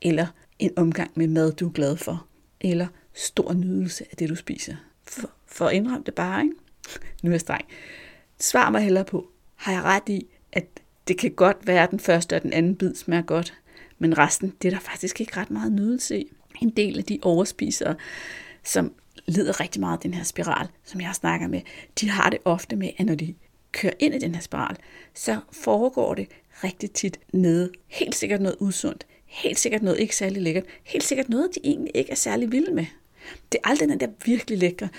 eller 0.01 0.27
en 0.59 0.71
omgang 0.75 1.11
med 1.15 1.27
mad, 1.27 1.51
du 1.51 1.67
er 1.67 1.71
glad 1.71 1.97
for, 1.97 2.27
eller 2.61 2.87
stor 3.13 3.53
nydelse 3.53 4.05
af 4.11 4.17
det, 4.17 4.29
du 4.29 4.35
spiser. 4.35 4.75
For, 5.03 5.29
for 5.45 5.65
at 5.65 5.75
indrømme 5.75 6.03
det 6.05 6.15
bare, 6.15 6.43
ikke? 6.43 6.55
Nu 7.23 7.29
er 7.29 7.33
jeg 7.33 7.41
streng. 7.41 7.65
Svar 8.39 8.69
mig 8.69 8.81
hellere 8.81 9.05
på, 9.05 9.29
har 9.55 9.71
jeg 9.71 9.83
ret 9.83 10.09
i, 10.09 10.27
at 10.51 10.65
det 11.07 11.17
kan 11.17 11.31
godt 11.31 11.67
være, 11.67 11.83
at 11.83 11.91
den 11.91 11.99
første 11.99 12.35
og 12.35 12.43
den 12.43 12.53
anden 12.53 12.75
bid 12.75 12.95
smager 12.95 13.21
godt, 13.21 13.53
men 13.99 14.17
resten, 14.17 14.53
det 14.61 14.67
er 14.67 14.71
der 14.71 14.79
faktisk 14.79 15.21
ikke 15.21 15.37
ret 15.37 15.51
meget 15.51 15.71
nydelse 15.71 16.19
i. 16.19 16.31
En 16.61 16.69
del 16.69 16.97
af 16.97 17.03
de 17.03 17.19
overspisere, 17.21 17.95
som 18.63 18.93
lider 19.25 19.59
rigtig 19.59 19.79
meget 19.79 19.97
af 19.97 20.01
den 20.01 20.13
her 20.13 20.23
spiral, 20.23 20.67
som 20.83 21.01
jeg 21.01 21.15
snakker 21.15 21.47
med, 21.47 21.61
de 22.01 22.09
har 22.09 22.29
det 22.29 22.39
ofte 22.45 22.75
med, 22.75 22.89
at 22.97 23.05
når 23.05 23.15
de 23.15 23.35
kører 23.71 23.93
ind 23.99 24.15
i 24.15 24.19
den 24.19 24.35
her 24.35 24.41
spiral, 24.41 24.75
så 25.13 25.39
foregår 25.51 26.13
det 26.13 26.27
rigtig 26.63 26.91
tit 26.91 27.19
nede. 27.33 27.71
Helt 27.87 28.15
sikkert 28.15 28.41
noget 28.41 28.57
usundt, 28.59 29.05
helt 29.29 29.59
sikkert 29.59 29.81
noget 29.81 29.99
ikke 29.99 30.15
særlig 30.15 30.41
lækkert, 30.41 30.63
helt 30.83 31.03
sikkert 31.03 31.29
noget, 31.29 31.55
de 31.55 31.59
egentlig 31.63 31.91
ikke 31.95 32.11
er 32.11 32.15
særlig 32.15 32.51
vilde 32.51 32.73
med. 32.73 32.85
Det 33.51 33.59
er 33.63 33.69
aldrig 33.69 33.89
den 33.89 33.99
der 33.99 34.07
virkelig 34.25 34.57
lækre 34.57 34.89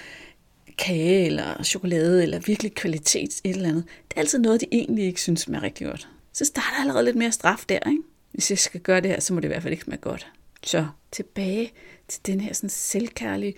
kage 0.79 1.27
eller 1.27 1.63
chokolade 1.63 2.23
eller 2.23 2.41
virkelig 2.41 2.75
kvalitet 2.75 3.41
et 3.45 3.57
eller 3.57 3.69
andet. 3.69 3.85
Det 4.09 4.17
er 4.17 4.21
altid 4.21 4.39
noget, 4.39 4.61
de 4.61 4.67
egentlig 4.73 5.05
ikke 5.05 5.21
synes 5.21 5.41
smager 5.41 5.63
rigtig 5.63 5.87
godt. 5.87 6.09
Så 6.33 6.45
starter 6.45 6.81
allerede 6.81 7.05
lidt 7.05 7.17
mere 7.17 7.33
straf 7.33 7.65
der, 7.69 7.79
ikke? 7.91 8.03
Hvis 8.33 8.51
jeg 8.51 8.59
skal 8.59 8.81
gøre 8.81 9.01
det 9.01 9.11
her, 9.11 9.21
så 9.21 9.35
må 9.35 9.41
det 9.41 9.47
i 9.47 9.53
hvert 9.53 9.63
fald 9.63 9.73
ikke 9.73 9.85
smage 9.85 10.01
godt. 10.01 10.33
Så 10.65 10.87
tilbage 11.13 11.73
til 12.09 12.21
den 12.27 12.41
her 12.41 12.53
sådan 12.53 12.71
selvkærlige 12.71 13.55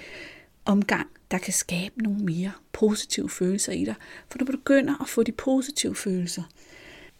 omgang, 0.65 1.07
der 1.31 1.39
kan 1.39 1.53
skabe 1.53 2.03
nogle 2.03 2.19
mere 2.19 2.53
positive 2.73 3.31
følelser 3.31 3.73
i 3.73 3.85
dig. 3.85 3.95
For 4.31 4.39
når 4.39 4.47
du 4.47 4.53
begynder 4.53 5.03
at 5.03 5.09
få 5.09 5.23
de 5.23 5.33
positive 5.33 5.95
følelser, 5.95 6.43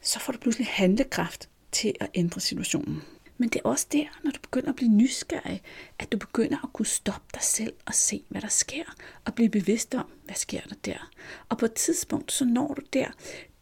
så 0.03 0.21
får 0.21 0.33
du 0.33 0.39
pludselig 0.39 0.69
handlekraft 0.71 1.49
til 1.73 1.93
at 2.01 2.11
ændre 2.15 2.41
situationen. 2.41 3.03
Men 3.43 3.49
det 3.49 3.61
er 3.65 3.69
også 3.69 3.87
der, 3.93 4.05
når 4.25 4.31
du 4.31 4.41
begynder 4.41 4.69
at 4.69 4.77
blive 4.77 4.91
nysgerrig, 4.91 5.63
at 5.99 6.13
du 6.13 6.19
begynder 6.19 6.65
at 6.65 6.73
kunne 6.73 6.87
stoppe 6.87 7.27
dig 7.35 7.43
selv 7.43 7.73
og 7.87 7.95
se, 7.95 8.25
hvad 8.29 8.41
der 8.41 8.49
sker, 8.49 8.85
og 9.25 9.35
blive 9.35 9.49
bevidst 9.49 9.95
om, 9.95 10.07
hvad 10.25 10.35
sker 10.35 10.61
der 10.61 10.75
der. 10.85 11.11
Og 11.49 11.59
på 11.59 11.65
et 11.65 11.73
tidspunkt, 11.73 12.33
så 12.33 12.45
når 12.45 12.75
du 12.75 12.83
der 12.93 13.07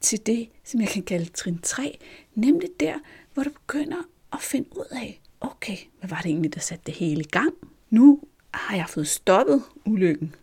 til 0.00 0.26
det, 0.26 0.48
som 0.64 0.80
jeg 0.80 0.88
kan 0.88 1.02
kalde 1.02 1.24
trin 1.24 1.58
3, 1.58 1.98
nemlig 2.34 2.68
der, 2.80 2.94
hvor 3.34 3.42
du 3.42 3.50
begynder 3.50 3.96
at 4.32 4.40
finde 4.40 4.68
ud 4.76 4.84
af, 4.90 5.20
okay, 5.40 5.76
hvad 5.98 6.08
var 6.08 6.20
det 6.20 6.26
egentlig, 6.26 6.54
der 6.54 6.60
satte 6.60 6.84
det 6.86 6.94
hele 6.94 7.20
i 7.20 7.28
gang? 7.30 7.54
Nu 7.90 8.20
har 8.54 8.76
jeg 8.76 8.88
fået 8.88 9.08
stoppet 9.08 9.62
ulykken. 9.84 10.34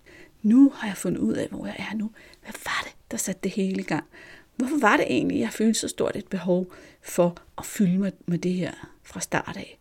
Nu 0.42 0.70
har 0.76 0.88
jeg 0.88 0.98
fundet 0.98 1.20
ud 1.20 1.34
af, 1.34 1.48
hvor 1.48 1.66
jeg 1.66 1.76
er 1.92 1.96
nu. 1.96 2.12
Hvad 2.42 2.54
var 2.66 2.82
det, 2.84 2.96
der 3.12 3.18
satte 3.18 3.42
det 3.44 3.52
hele 3.52 3.82
i 3.82 3.86
gang? 3.86 4.06
Hvorfor 4.56 4.80
var 4.80 4.98
det 4.98 5.06
egentlig, 5.10 5.40
jeg 5.40 5.52
følte 5.52 5.80
så 5.80 5.88
stort 5.88 6.16
et 6.16 6.28
behov 6.28 6.72
for 7.02 7.38
at 7.58 7.66
fylde 7.66 7.98
mig 7.98 8.12
med 8.26 8.38
det 8.38 8.54
her 8.54 8.97
fra 9.08 9.20
start 9.20 9.58
af? 9.58 9.80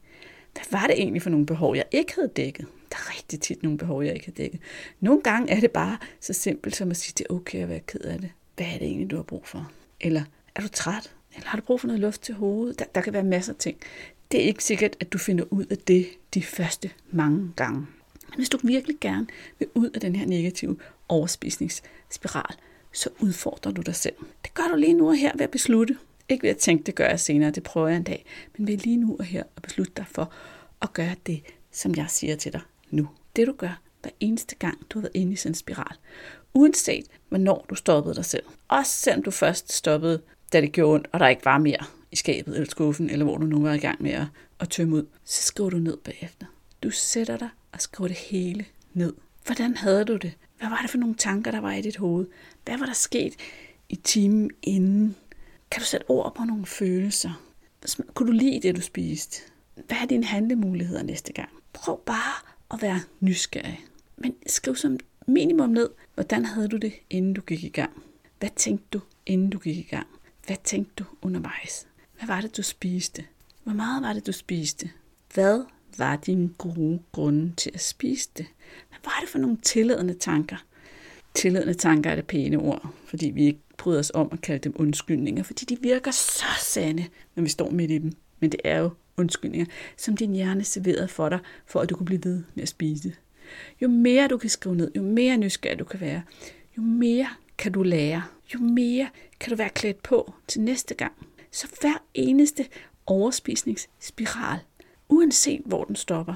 Hvad 0.52 0.80
var 0.80 0.86
det 0.86 0.98
egentlig 0.98 1.22
for 1.22 1.30
nogle 1.30 1.46
behov, 1.46 1.76
jeg 1.76 1.84
ikke 1.92 2.14
havde 2.14 2.28
dækket? 2.36 2.66
Der 2.90 2.96
er 2.96 3.16
rigtig 3.16 3.40
tit 3.40 3.62
nogle 3.62 3.78
behov, 3.78 4.02
jeg 4.02 4.14
ikke 4.14 4.26
har 4.26 4.32
dækket. 4.32 4.60
Nogle 5.00 5.22
gange 5.22 5.52
er 5.52 5.60
det 5.60 5.70
bare 5.70 5.98
så 6.20 6.32
simpelt 6.32 6.76
som 6.76 6.90
at 6.90 6.96
sige, 6.96 7.14
det 7.18 7.26
er 7.30 7.34
okay 7.34 7.62
at 7.62 7.68
være 7.68 7.80
ked 7.80 8.00
af 8.00 8.18
det. 8.18 8.30
Hvad 8.56 8.66
er 8.66 8.78
det 8.78 8.86
egentlig, 8.86 9.10
du 9.10 9.16
har 9.16 9.22
brug 9.22 9.46
for? 9.46 9.70
Eller 10.00 10.22
er 10.54 10.60
du 10.60 10.68
træt? 10.68 11.14
Eller 11.34 11.48
har 11.48 11.58
du 11.58 11.64
brug 11.64 11.80
for 11.80 11.86
noget 11.86 12.00
luft 12.00 12.22
til 12.22 12.34
hovedet? 12.34 12.78
Der, 12.78 12.84
der 12.94 13.00
kan 13.00 13.12
være 13.12 13.22
masser 13.22 13.52
af 13.52 13.58
ting. 13.58 13.78
Det 14.32 14.40
er 14.40 14.44
ikke 14.44 14.64
sikkert, 14.64 14.96
at 15.00 15.12
du 15.12 15.18
finder 15.18 15.44
ud 15.50 15.66
af 15.66 15.78
det 15.78 16.06
de 16.34 16.42
første 16.42 16.90
mange 17.10 17.52
gange. 17.56 17.86
Men 18.28 18.36
hvis 18.36 18.48
du 18.48 18.58
virkelig 18.62 18.96
gerne 19.00 19.26
vil 19.58 19.68
ud 19.74 19.90
af 19.90 20.00
den 20.00 20.16
her 20.16 20.26
negative 20.26 20.76
overspisningsspiral, 21.08 22.56
så 22.92 23.10
udfordrer 23.20 23.72
du 23.72 23.82
dig 23.82 23.94
selv. 23.94 24.14
Det 24.44 24.54
gør 24.54 24.64
du 24.70 24.76
lige 24.76 24.92
nu 24.94 25.08
og 25.08 25.16
her 25.16 25.32
ved 25.34 25.44
at 25.44 25.50
beslutte. 25.50 25.96
Ikke 26.28 26.42
ved 26.42 26.50
at 26.50 26.56
tænke, 26.56 26.84
det 26.84 26.94
gør 26.94 27.08
jeg 27.08 27.20
senere, 27.20 27.50
det 27.50 27.62
prøver 27.62 27.88
jeg 27.88 27.96
en 27.96 28.02
dag, 28.02 28.24
men 28.58 28.66
ved 28.66 28.76
lige 28.76 28.96
nu 28.96 29.16
og 29.18 29.24
her 29.24 29.42
at 29.56 29.62
beslutte 29.62 29.92
dig 29.96 30.06
for 30.06 30.32
at 30.82 30.92
gøre 30.92 31.14
det, 31.26 31.42
som 31.72 31.94
jeg 31.94 32.06
siger 32.08 32.36
til 32.36 32.52
dig 32.52 32.60
nu. 32.90 33.08
Det 33.36 33.46
du 33.46 33.52
gør 33.52 33.80
hver 34.02 34.10
eneste 34.20 34.54
gang, 34.54 34.78
du 34.90 34.98
har 34.98 35.02
været 35.02 35.16
inde 35.16 35.32
i 35.32 35.36
sådan 35.36 35.50
en 35.50 35.54
spiral. 35.54 35.96
Uanset 36.54 37.06
hvornår 37.28 37.66
du 37.70 37.74
stoppede 37.74 38.14
dig 38.14 38.24
selv. 38.24 38.44
Også 38.68 38.92
selvom 38.92 39.22
du 39.22 39.30
først 39.30 39.72
stoppede, 39.72 40.22
da 40.52 40.60
det 40.60 40.72
gjorde 40.72 40.94
ondt, 40.94 41.08
og 41.12 41.20
der 41.20 41.28
ikke 41.28 41.44
var 41.44 41.58
mere 41.58 41.84
i 42.12 42.16
skabet 42.16 42.54
eller 42.54 42.70
skuffen, 42.70 43.10
eller 43.10 43.24
hvor 43.24 43.36
du 43.36 43.46
nu 43.46 43.62
var 43.62 43.72
i 43.72 43.78
gang 43.78 44.02
med 44.02 44.10
at, 44.10 44.26
at 44.60 44.68
tømme 44.68 44.96
ud, 44.96 45.06
så 45.24 45.42
skriver 45.42 45.70
du 45.70 45.78
ned 45.78 45.96
bagefter. 45.96 46.46
Du 46.82 46.90
sætter 46.90 47.36
dig 47.36 47.48
og 47.72 47.80
skriver 47.80 48.08
det 48.08 48.16
hele 48.16 48.64
ned. 48.92 49.14
Hvordan 49.46 49.76
havde 49.76 50.04
du 50.04 50.16
det? 50.16 50.32
Hvad 50.58 50.68
var 50.68 50.78
det 50.82 50.90
for 50.90 50.98
nogle 50.98 51.14
tanker, 51.14 51.50
der 51.50 51.60
var 51.60 51.72
i 51.72 51.82
dit 51.82 51.96
hoved? 51.96 52.26
Hvad 52.64 52.78
var 52.78 52.86
der 52.86 52.92
sket 52.92 53.34
i 53.88 53.96
timen 53.96 54.50
inden? 54.62 55.16
Kan 55.70 55.80
du 55.80 55.86
sætte 55.86 56.10
ord 56.10 56.34
på 56.34 56.44
nogle 56.44 56.66
følelser? 56.66 57.42
Kunne 58.14 58.26
du 58.26 58.32
lide 58.32 58.60
det, 58.60 58.76
du 58.76 58.80
spiste? 58.80 59.42
Hvad 59.74 59.96
er 60.02 60.06
dine 60.06 60.24
handlemuligheder 60.24 61.02
næste 61.02 61.32
gang? 61.32 61.48
Prøv 61.72 62.00
bare 62.06 62.52
at 62.70 62.82
være 62.82 63.00
nysgerrig. 63.20 63.84
Men 64.16 64.34
skriv 64.46 64.76
som 64.76 64.98
minimum 65.26 65.68
ned, 65.68 65.90
hvordan 66.14 66.44
havde 66.44 66.68
du 66.68 66.76
det, 66.76 66.92
inden 67.10 67.34
du 67.34 67.40
gik 67.40 67.64
i 67.64 67.68
gang? 67.68 68.02
Hvad 68.38 68.50
tænkte 68.56 68.86
du, 68.92 69.00
inden 69.26 69.50
du 69.50 69.58
gik 69.58 69.76
i 69.76 69.88
gang? 69.90 70.06
Hvad 70.46 70.56
tænkte 70.64 70.94
du 70.94 71.04
undervejs? 71.22 71.86
Hvad 72.18 72.26
var 72.26 72.40
det, 72.40 72.56
du 72.56 72.62
spiste? 72.62 73.24
Hvor 73.64 73.72
meget 73.72 74.02
var 74.02 74.12
det, 74.12 74.26
du 74.26 74.32
spiste? 74.32 74.90
Hvad 75.34 75.64
var 75.98 76.16
dine 76.16 76.48
gode 76.48 77.00
grunde 77.12 77.52
til 77.56 77.70
at 77.74 77.80
spise 77.80 78.30
det? 78.36 78.46
Hvad 78.88 78.98
var 79.04 79.18
det 79.20 79.28
for 79.28 79.38
nogle 79.38 79.56
tilladende 79.62 80.14
tanker? 80.14 80.56
Tilladende 81.36 81.74
tanker 81.74 82.10
er 82.10 82.14
det 82.14 82.26
pæne 82.26 82.58
ord, 82.58 82.94
fordi 83.04 83.30
vi 83.30 83.44
ikke 83.44 83.60
bryder 83.78 83.98
os 83.98 84.12
om 84.14 84.28
at 84.32 84.40
kalde 84.40 84.58
dem 84.58 84.72
undskyldninger, 84.76 85.42
fordi 85.42 85.64
de 85.64 85.82
virker 85.82 86.10
så 86.10 86.44
sande, 86.60 87.06
når 87.34 87.42
vi 87.42 87.48
står 87.48 87.70
midt 87.70 87.90
i 87.90 87.98
dem. 87.98 88.12
Men 88.40 88.52
det 88.52 88.60
er 88.64 88.78
jo 88.78 88.90
undskyldninger, 89.16 89.66
som 89.96 90.16
din 90.16 90.32
hjerne 90.32 90.64
serverede 90.64 91.08
for 91.08 91.28
dig, 91.28 91.38
for 91.66 91.80
at 91.80 91.90
du 91.90 91.96
kunne 91.96 92.06
blive 92.06 92.24
ved 92.24 92.42
med 92.54 92.62
at 92.62 92.68
spise. 92.68 93.12
Jo 93.82 93.88
mere 93.88 94.28
du 94.28 94.38
kan 94.38 94.50
skrive 94.50 94.76
ned, 94.76 94.90
jo 94.96 95.02
mere 95.02 95.36
nysgerrig 95.36 95.78
du 95.78 95.84
kan 95.84 96.00
være, 96.00 96.22
jo 96.76 96.82
mere 96.82 97.28
kan 97.58 97.72
du 97.72 97.82
lære, 97.82 98.22
jo 98.54 98.58
mere 98.58 99.08
kan 99.40 99.50
du 99.50 99.56
være 99.56 99.68
klædt 99.68 100.02
på 100.02 100.34
til 100.48 100.60
næste 100.60 100.94
gang. 100.94 101.12
Så 101.50 101.66
hver 101.80 102.02
eneste 102.14 102.66
overspisningsspiral, 103.06 104.58
uanset 105.08 105.62
hvor 105.64 105.84
den 105.84 105.96
stopper, 105.96 106.34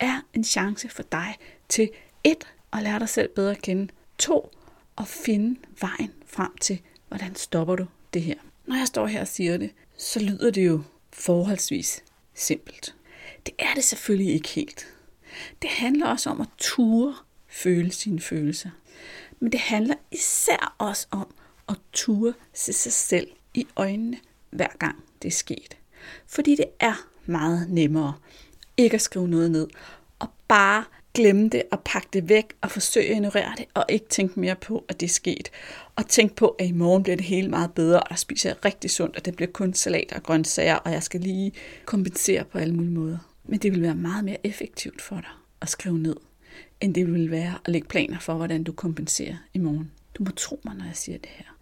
er 0.00 0.20
en 0.34 0.44
chance 0.44 0.88
for 0.88 1.02
dig 1.02 1.34
til 1.68 1.90
et, 2.24 2.46
at 2.72 2.82
lære 2.82 2.98
dig 2.98 3.08
selv 3.08 3.28
bedre 3.28 3.50
at 3.50 3.62
kende, 3.62 3.88
to, 4.24 4.50
at 4.98 5.08
finde 5.08 5.60
vejen 5.80 6.12
frem 6.26 6.56
til, 6.60 6.80
hvordan 7.08 7.34
stopper 7.34 7.76
du 7.76 7.86
det 8.14 8.22
her. 8.22 8.34
Når 8.66 8.76
jeg 8.76 8.86
står 8.86 9.06
her 9.06 9.20
og 9.20 9.28
siger 9.28 9.56
det, 9.56 9.70
så 9.96 10.20
lyder 10.20 10.50
det 10.50 10.66
jo 10.66 10.82
forholdsvis 11.12 12.02
simpelt. 12.34 12.94
Det 13.46 13.54
er 13.58 13.74
det 13.74 13.84
selvfølgelig 13.84 14.34
ikke 14.34 14.48
helt. 14.48 14.86
Det 15.62 15.70
handler 15.70 16.06
også 16.06 16.30
om 16.30 16.40
at 16.40 16.48
ture 16.58 17.14
føle 17.48 17.92
sine 17.92 18.20
følelser. 18.20 18.70
Men 19.40 19.52
det 19.52 19.60
handler 19.60 19.94
især 20.12 20.74
også 20.78 21.06
om 21.10 21.34
at 21.68 21.76
ture 21.92 22.34
se 22.52 22.72
sig 22.72 22.92
selv 22.92 23.28
i 23.54 23.66
øjnene, 23.76 24.18
hver 24.50 24.76
gang 24.78 25.04
det 25.22 25.28
er 25.28 25.32
sket. 25.32 25.76
Fordi 26.26 26.56
det 26.56 26.66
er 26.80 27.08
meget 27.26 27.70
nemmere 27.70 28.14
ikke 28.76 28.94
at 28.94 29.00
skrive 29.00 29.28
noget 29.28 29.50
ned, 29.50 29.68
og 30.18 30.28
bare 30.48 30.84
glemme 31.14 31.48
det 31.48 31.62
og 31.70 31.80
pakke 31.84 32.08
det 32.12 32.28
væk 32.28 32.54
og 32.60 32.70
forsøge 32.70 33.06
at 33.06 33.12
ignorere 33.12 33.54
det, 33.58 33.66
og 33.74 33.84
ikke 33.88 34.06
tænke 34.08 34.40
mere 34.40 34.56
på, 34.56 34.84
at 34.88 35.00
det 35.00 35.06
er 35.06 35.10
sket. 35.10 35.50
Og 35.96 36.08
tænke 36.08 36.34
på, 36.34 36.48
at 36.48 36.66
i 36.66 36.72
morgen 36.72 37.02
bliver 37.02 37.16
det 37.16 37.24
hele 37.24 37.48
meget 37.48 37.72
bedre, 37.74 38.00
og 38.00 38.10
der 38.10 38.16
spiser 38.16 38.50
jeg 38.50 38.64
rigtig 38.64 38.90
sundt, 38.90 39.16
og 39.16 39.24
det 39.24 39.36
bliver 39.36 39.50
kun 39.50 39.74
salat 39.74 40.12
og 40.12 40.22
grøntsager, 40.22 40.74
og 40.74 40.92
jeg 40.92 41.02
skal 41.02 41.20
lige 41.20 41.52
kompensere 41.84 42.44
på 42.44 42.58
alle 42.58 42.74
mulige 42.74 42.94
måder. 42.94 43.18
Men 43.44 43.58
det 43.58 43.72
vil 43.72 43.82
være 43.82 43.94
meget 43.94 44.24
mere 44.24 44.46
effektivt 44.46 45.02
for 45.02 45.16
dig 45.16 45.30
at 45.60 45.68
skrive 45.68 45.98
ned, 45.98 46.16
end 46.80 46.94
det 46.94 47.12
vil 47.12 47.30
være 47.30 47.58
at 47.64 47.72
lægge 47.72 47.88
planer 47.88 48.18
for, 48.18 48.34
hvordan 48.34 48.64
du 48.64 48.72
kompenserer 48.72 49.36
i 49.54 49.58
morgen. 49.58 49.90
Du 50.14 50.22
må 50.22 50.30
tro 50.30 50.60
mig, 50.64 50.74
når 50.74 50.84
jeg 50.84 50.96
siger 50.96 51.18
det 51.18 51.30
her. 51.30 51.56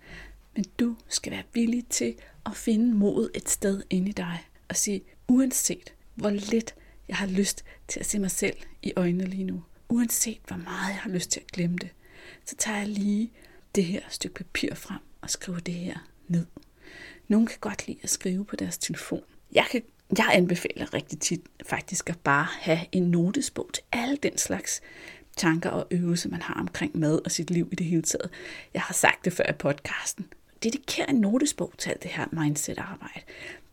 Men 0.56 0.64
du 0.80 0.96
skal 1.08 1.32
være 1.32 1.42
villig 1.54 1.86
til 1.86 2.14
at 2.46 2.56
finde 2.56 2.94
mod 2.94 3.30
et 3.34 3.48
sted 3.48 3.82
inde 3.90 4.08
i 4.08 4.12
dig 4.12 4.38
og 4.68 4.76
sige, 4.76 5.02
uanset 5.28 5.94
hvor 6.14 6.30
lidt 6.30 6.74
jeg 7.08 7.16
har 7.16 7.26
lyst 7.26 7.64
til 7.88 8.00
at 8.00 8.06
se 8.06 8.18
mig 8.18 8.30
selv 8.30 8.56
i 8.82 8.92
øjnene 8.96 9.24
lige 9.24 9.44
nu, 9.44 9.62
uanset 9.88 10.40
hvor 10.46 10.56
meget 10.56 10.88
jeg 10.88 10.98
har 11.00 11.10
lyst 11.10 11.30
til 11.30 11.40
at 11.40 11.46
glemme 11.46 11.76
det, 11.76 11.90
så 12.44 12.56
tager 12.56 12.78
jeg 12.78 12.88
lige 12.88 13.32
det 13.74 13.84
her 13.84 14.00
stykke 14.08 14.34
papir 14.34 14.74
frem 14.74 15.00
og 15.20 15.30
skriver 15.30 15.58
det 15.58 15.74
her 15.74 15.98
ned. 16.28 16.46
Nogle 17.28 17.46
kan 17.46 17.58
godt 17.60 17.86
lide 17.86 17.98
at 18.02 18.10
skrive 18.10 18.44
på 18.44 18.56
deres 18.56 18.78
telefon. 18.78 19.22
Jeg, 19.52 19.66
kan, 19.70 19.82
jeg 20.18 20.30
anbefaler 20.32 20.94
rigtig 20.94 21.20
tit 21.20 21.40
faktisk 21.66 22.10
at 22.10 22.18
bare 22.18 22.46
have 22.60 22.80
en 22.92 23.02
notesbog 23.02 23.70
til 23.74 23.82
alle 23.92 24.16
den 24.16 24.38
slags 24.38 24.80
tanker 25.36 25.70
og 25.70 25.86
øvelser, 25.90 26.30
man 26.30 26.42
har 26.42 26.54
omkring 26.54 26.98
mad 26.98 27.20
og 27.24 27.30
sit 27.30 27.50
liv 27.50 27.68
i 27.72 27.74
det 27.74 27.86
hele 27.86 28.02
taget. 28.02 28.30
Jeg 28.74 28.82
har 28.82 28.94
sagt 28.94 29.24
det 29.24 29.32
før 29.32 29.50
i 29.50 29.52
podcasten. 29.52 30.26
Dediker 30.62 31.04
en 31.04 31.16
notesbog 31.16 31.72
til 31.78 31.90
alt 31.90 32.02
det 32.02 32.10
her 32.10 32.26
mindset-arbejde. 32.32 33.20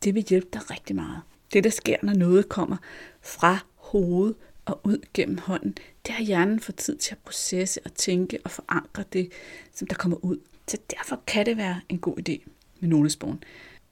Det 0.04 0.16
vil 0.16 0.26
hjælpe 0.30 0.48
dig 0.54 0.72
rigtig 0.72 0.96
meget. 0.96 1.22
Det, 1.54 1.64
der 1.64 1.70
sker, 1.70 1.98
når 2.04 2.14
noget 2.14 2.50
kommer 2.50 2.78
fra 3.22 3.58
hovedet 3.76 4.36
og 4.66 4.82
ud 4.84 4.98
gennem 5.14 5.38
hånden, 5.38 5.78
det 6.06 6.14
har 6.14 6.24
hjernen 6.24 6.60
for 6.60 6.72
tid 6.72 6.98
til 6.98 7.14
at 7.14 7.18
processe 7.18 7.80
og 7.86 7.94
tænke 7.94 8.40
og 8.44 8.52
forankre 8.52 9.04
det, 9.14 9.32
som 9.74 9.88
der 9.88 9.96
kommer 9.96 10.18
ud. 10.18 10.38
Så 10.68 10.78
derfor 10.92 11.22
kan 11.28 11.46
det 11.46 11.58
være 11.58 11.82
en 11.90 12.00
god 12.00 12.18
idé 12.18 12.50
med 12.80 12.90
notesbogen. 12.90 13.44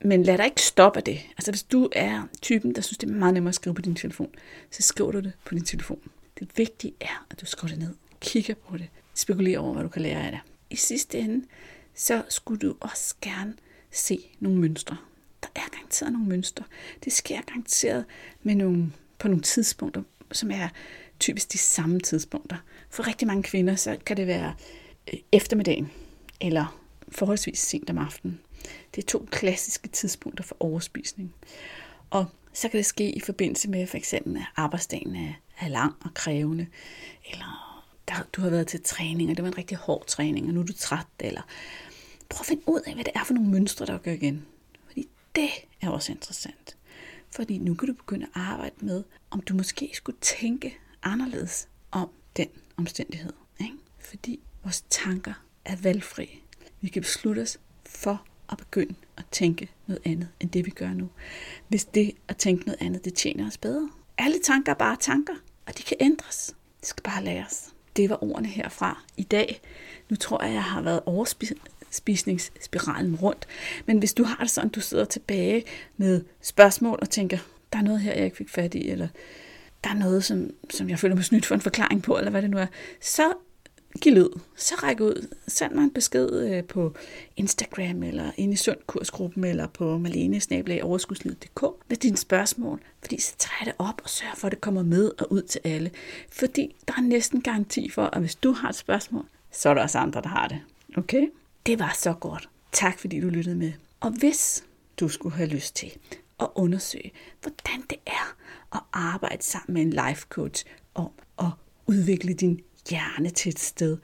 Men 0.02 0.24
lad 0.24 0.38
dig 0.38 0.46
ikke 0.46 0.62
stoppe 0.62 0.98
af 0.98 1.04
det. 1.04 1.20
Altså 1.38 1.52
hvis 1.52 1.64
du 1.64 1.90
er 1.92 2.28
typen, 2.42 2.76
der 2.76 2.82
synes, 2.82 2.98
det 2.98 3.10
er 3.10 3.14
meget 3.14 3.34
nemmere 3.34 3.50
at 3.50 3.56
skrive 3.56 3.74
på 3.74 3.82
din 3.82 3.96
telefon, 3.96 4.30
så 4.72 4.82
skriver 4.82 5.12
du 5.12 5.20
det 5.20 5.34
på 5.46 5.54
din 5.54 5.64
telefon. 5.64 6.00
Det 6.40 6.50
vigtige 6.56 6.94
er, 7.02 7.26
at 7.32 7.42
du 7.42 7.46
skriver 7.46 7.70
det 7.70 7.80
ned, 7.80 7.94
kigger 8.22 8.54
på 8.54 8.78
det, 8.78 8.88
spekulerer 9.14 9.60
over, 9.60 9.74
hvad 9.74 9.84
du 9.84 9.90
kan 9.90 10.02
lære 10.02 10.26
af 10.26 10.32
det. 10.32 10.40
I 10.70 10.76
sidste 10.76 11.20
ende, 11.20 11.46
så 11.96 12.24
skulle 12.30 12.60
du 12.68 12.76
også 12.80 13.16
gerne 13.22 13.54
se 13.92 14.30
nogle 14.40 14.60
mønstre. 14.60 14.98
Er 15.58 15.70
garanteret 15.72 16.14
nogle 16.14 16.28
mønstre. 16.28 16.66
Det 17.04 17.14
sker 17.14 17.42
garanteret 17.42 18.06
med 18.44 18.56
nogle, 18.56 18.92
på 19.20 19.28
nogle 19.28 19.42
tidspunkter, 19.42 20.04
som 20.32 20.52
er 20.52 20.70
typisk 21.20 21.54
de 21.54 21.58
samme 21.58 22.00
tidspunkter. 22.00 22.58
For 22.90 23.08
rigtig 23.08 23.28
mange 23.28 23.44
kvinder, 23.44 23.76
så 23.76 23.98
kan 24.06 24.18
det 24.18 24.28
være 24.28 24.54
øh, 25.14 25.20
eftermiddagen, 25.32 25.92
eller 26.42 26.80
forholdsvis 27.10 27.60
sent 27.60 27.90
om 27.90 27.98
aftenen. 27.98 28.40
Det 28.96 29.04
er 29.04 29.08
to 29.08 29.28
klassiske 29.32 29.88
tidspunkter 29.88 30.44
for 30.44 30.58
overspisning. 30.60 31.34
Og 32.10 32.26
så 32.53 32.70
kan 32.70 32.77
det 32.77 32.86
ske 32.86 33.12
i 33.12 33.20
forbindelse 33.20 33.70
med 33.70 33.88
for 33.88 33.98
eksempel, 33.98 34.38
at 34.38 34.44
arbejdsdagen 34.55 35.16
er, 35.16 35.34
er 35.60 35.68
lang 35.68 35.94
og 36.01 36.14
krævende, 36.14 36.68
eller 37.31 37.84
der, 38.08 38.27
du 38.34 38.42
har 38.42 38.50
været 38.50 38.68
til 38.68 38.84
træning, 38.84 39.29
og 39.29 39.38
det 39.38 39.44
var 39.44 39.51
en 39.51 39.58
rigtig 39.58 39.77
hård 39.77 40.05
træning, 40.08 40.48
og 40.48 40.53
nu 40.53 40.60
er 40.60 40.66
du 40.66 40.74
træt, 40.74 41.08
eller 41.20 41.42
prøv 42.29 42.40
at 42.42 42.46
finde 42.46 42.62
ud 42.68 42.81
af, 42.88 42.94
hvad 42.94 43.03
det 43.03 43.14
er 43.16 43.24
for 43.24 43.34
nogle 43.34 43.50
mønstre, 43.50 43.86
der 43.86 43.98
gør 43.98 44.12
igen. 44.12 44.46
Det 45.38 45.50
er 45.82 45.90
også 45.90 46.12
interessant. 46.12 46.78
Fordi 47.32 47.58
nu 47.58 47.74
kan 47.74 47.88
du 47.88 47.94
begynde 47.94 48.26
at 48.26 48.42
arbejde 48.42 48.76
med, 48.86 49.04
om 49.32 49.42
du 49.42 49.54
måske 49.54 49.92
skulle 49.94 50.18
tænke 50.22 50.78
anderledes 51.04 51.68
om 51.92 52.10
den 52.38 52.48
omstændighed. 52.78 53.34
Ikke? 53.60 53.74
Fordi 54.00 54.40
vores 54.64 54.86
tanker 54.90 55.34
er 55.66 55.76
valgfri. 55.76 56.44
Vi 56.82 56.90
kan 56.90 57.02
beslutte 57.02 57.40
os 57.40 57.60
for 57.86 58.26
at 58.50 58.58
begynde 58.58 58.96
at 59.18 59.26
tænke 59.32 59.70
noget 59.88 60.02
andet, 60.06 60.30
end 60.40 60.50
det 60.50 60.66
vi 60.66 60.72
gør 60.72 60.94
nu. 60.94 61.10
Hvis 61.68 61.86
det 61.86 62.12
at 62.28 62.38
tænke 62.38 62.66
noget 62.66 62.82
andet, 62.82 63.06
det 63.06 63.14
tjener 63.14 63.48
os 63.48 63.58
bedre. 63.58 63.90
Alle 64.18 64.40
tanker 64.44 64.72
er 64.72 64.78
bare 64.78 64.98
tanker, 65.00 65.36
og 65.66 65.78
de 65.78 65.84
kan 65.84 65.98
ændres. 66.00 66.56
Det 66.80 66.88
skal 66.88 67.04
bare 67.04 67.24
læres. 67.24 67.74
Det 67.96 68.10
var 68.10 68.24
ordene 68.24 68.48
herfra 68.48 69.04
i 69.18 69.24
dag. 69.24 69.62
Nu 70.10 70.16
tror 70.16 70.44
jeg, 70.44 70.54
jeg 70.54 70.64
har 70.64 70.82
været 70.82 71.02
spisningsspiralen 71.92 73.16
rundt. 73.16 73.48
Men 73.86 74.00
hvis 74.00 74.14
du 74.14 74.24
har 74.24 74.44
det 74.44 74.50
sådan, 74.50 74.70
du 74.70 74.82
sidder 74.82 75.06
tilbage 75.06 75.64
med 75.98 76.22
spørgsmål 76.42 77.00
og 77.02 77.10
tænker, 77.10 77.38
der 77.74 77.80
er 77.80 77.84
noget 77.84 78.02
her, 78.02 78.14
jeg 78.14 78.26
ikke 78.26 78.38
fik 78.38 78.50
fat 78.50 78.76
i, 78.76 78.90
eller 78.90 79.08
der 79.84 79.90
er 79.90 79.94
noget, 79.94 80.24
som, 80.24 80.50
som 80.70 80.90
jeg 80.90 81.00
føler 81.00 81.16
mig 81.16 81.26
snydt 81.26 81.46
for 81.46 81.56
en 81.56 81.62
forklaring 81.62 82.04
på, 82.04 82.18
eller 82.18 82.32
hvad 82.32 82.42
det 82.42 82.50
nu 82.50 82.58
er, 82.58 82.68
så 83.02 83.34
giv 84.02 84.14
lyd. 84.14 84.30
Så 84.56 84.76
ræk 84.76 85.00
ud. 85.00 85.28
Send 85.48 85.74
mig 85.74 85.84
en 85.84 85.92
besked 85.92 86.50
øh, 86.50 86.64
på 86.64 86.94
Instagram, 87.36 88.04
eller 88.04 88.32
ind 88.38 88.54
i 88.54 88.56
Sundkursgruppen, 88.56 89.44
eller 89.44 89.68
på 89.68 89.98
malenesnabelag.overskudslivet.dk 89.98 91.64
med 91.90 91.98
dine 91.98 92.18
spørgsmål. 92.18 92.82
Fordi 93.02 93.22
så 93.22 93.36
tager 93.38 93.56
jeg 93.60 93.66
det 93.66 93.76
op 93.80 94.02
og 94.04 94.10
sørger 94.10 94.36
for, 94.36 94.48
at 94.48 94.52
det 94.52 94.62
kommer 94.62 94.84
med 94.84 95.12
og 95.20 95.32
ud 95.32 95.42
til 95.42 95.62
alle. 95.64 95.92
Fordi 96.32 96.76
der 96.88 96.94
er 96.98 97.02
næsten 97.02 97.42
garanti 97.42 97.90
for, 97.90 98.06
at 98.06 98.20
hvis 98.20 98.36
du 98.36 98.52
har 98.52 98.70
et 98.70 98.76
spørgsmål, 98.76 99.26
så 99.52 99.70
er 99.70 99.74
der 99.74 99.82
også 99.82 99.98
andre, 99.98 100.22
der 100.22 100.30
har 100.30 100.48
det. 100.48 100.60
Okay? 100.98 101.28
Det 101.68 101.80
var 101.80 101.96
så 101.98 102.14
godt. 102.14 102.50
Tak 102.72 103.00
fordi 103.00 103.20
du 103.20 103.27
lyttede 103.27 103.56
med. 103.56 103.72
Og 104.00 104.12
hvis 104.12 104.64
du 105.00 105.08
skulle 105.08 105.36
have 105.36 105.50
lyst 105.50 105.75
til 105.75 105.98
at 106.40 106.48
undersøge, 106.56 107.12
hvordan 107.42 107.82
det 107.90 107.98
er 108.06 108.36
at 108.75 108.80
arbejde 108.94 109.44
sammen 109.44 109.74
med 109.74 109.82
en 109.82 110.08
life 110.08 110.25
coach 110.30 110.66
om 110.94 111.10
at 111.40 111.50
udvikle 111.86 112.34
din 112.34 112.62
hjerne 112.90 113.30
til 113.30 113.50
et 113.50 113.60
sted, 113.60 113.98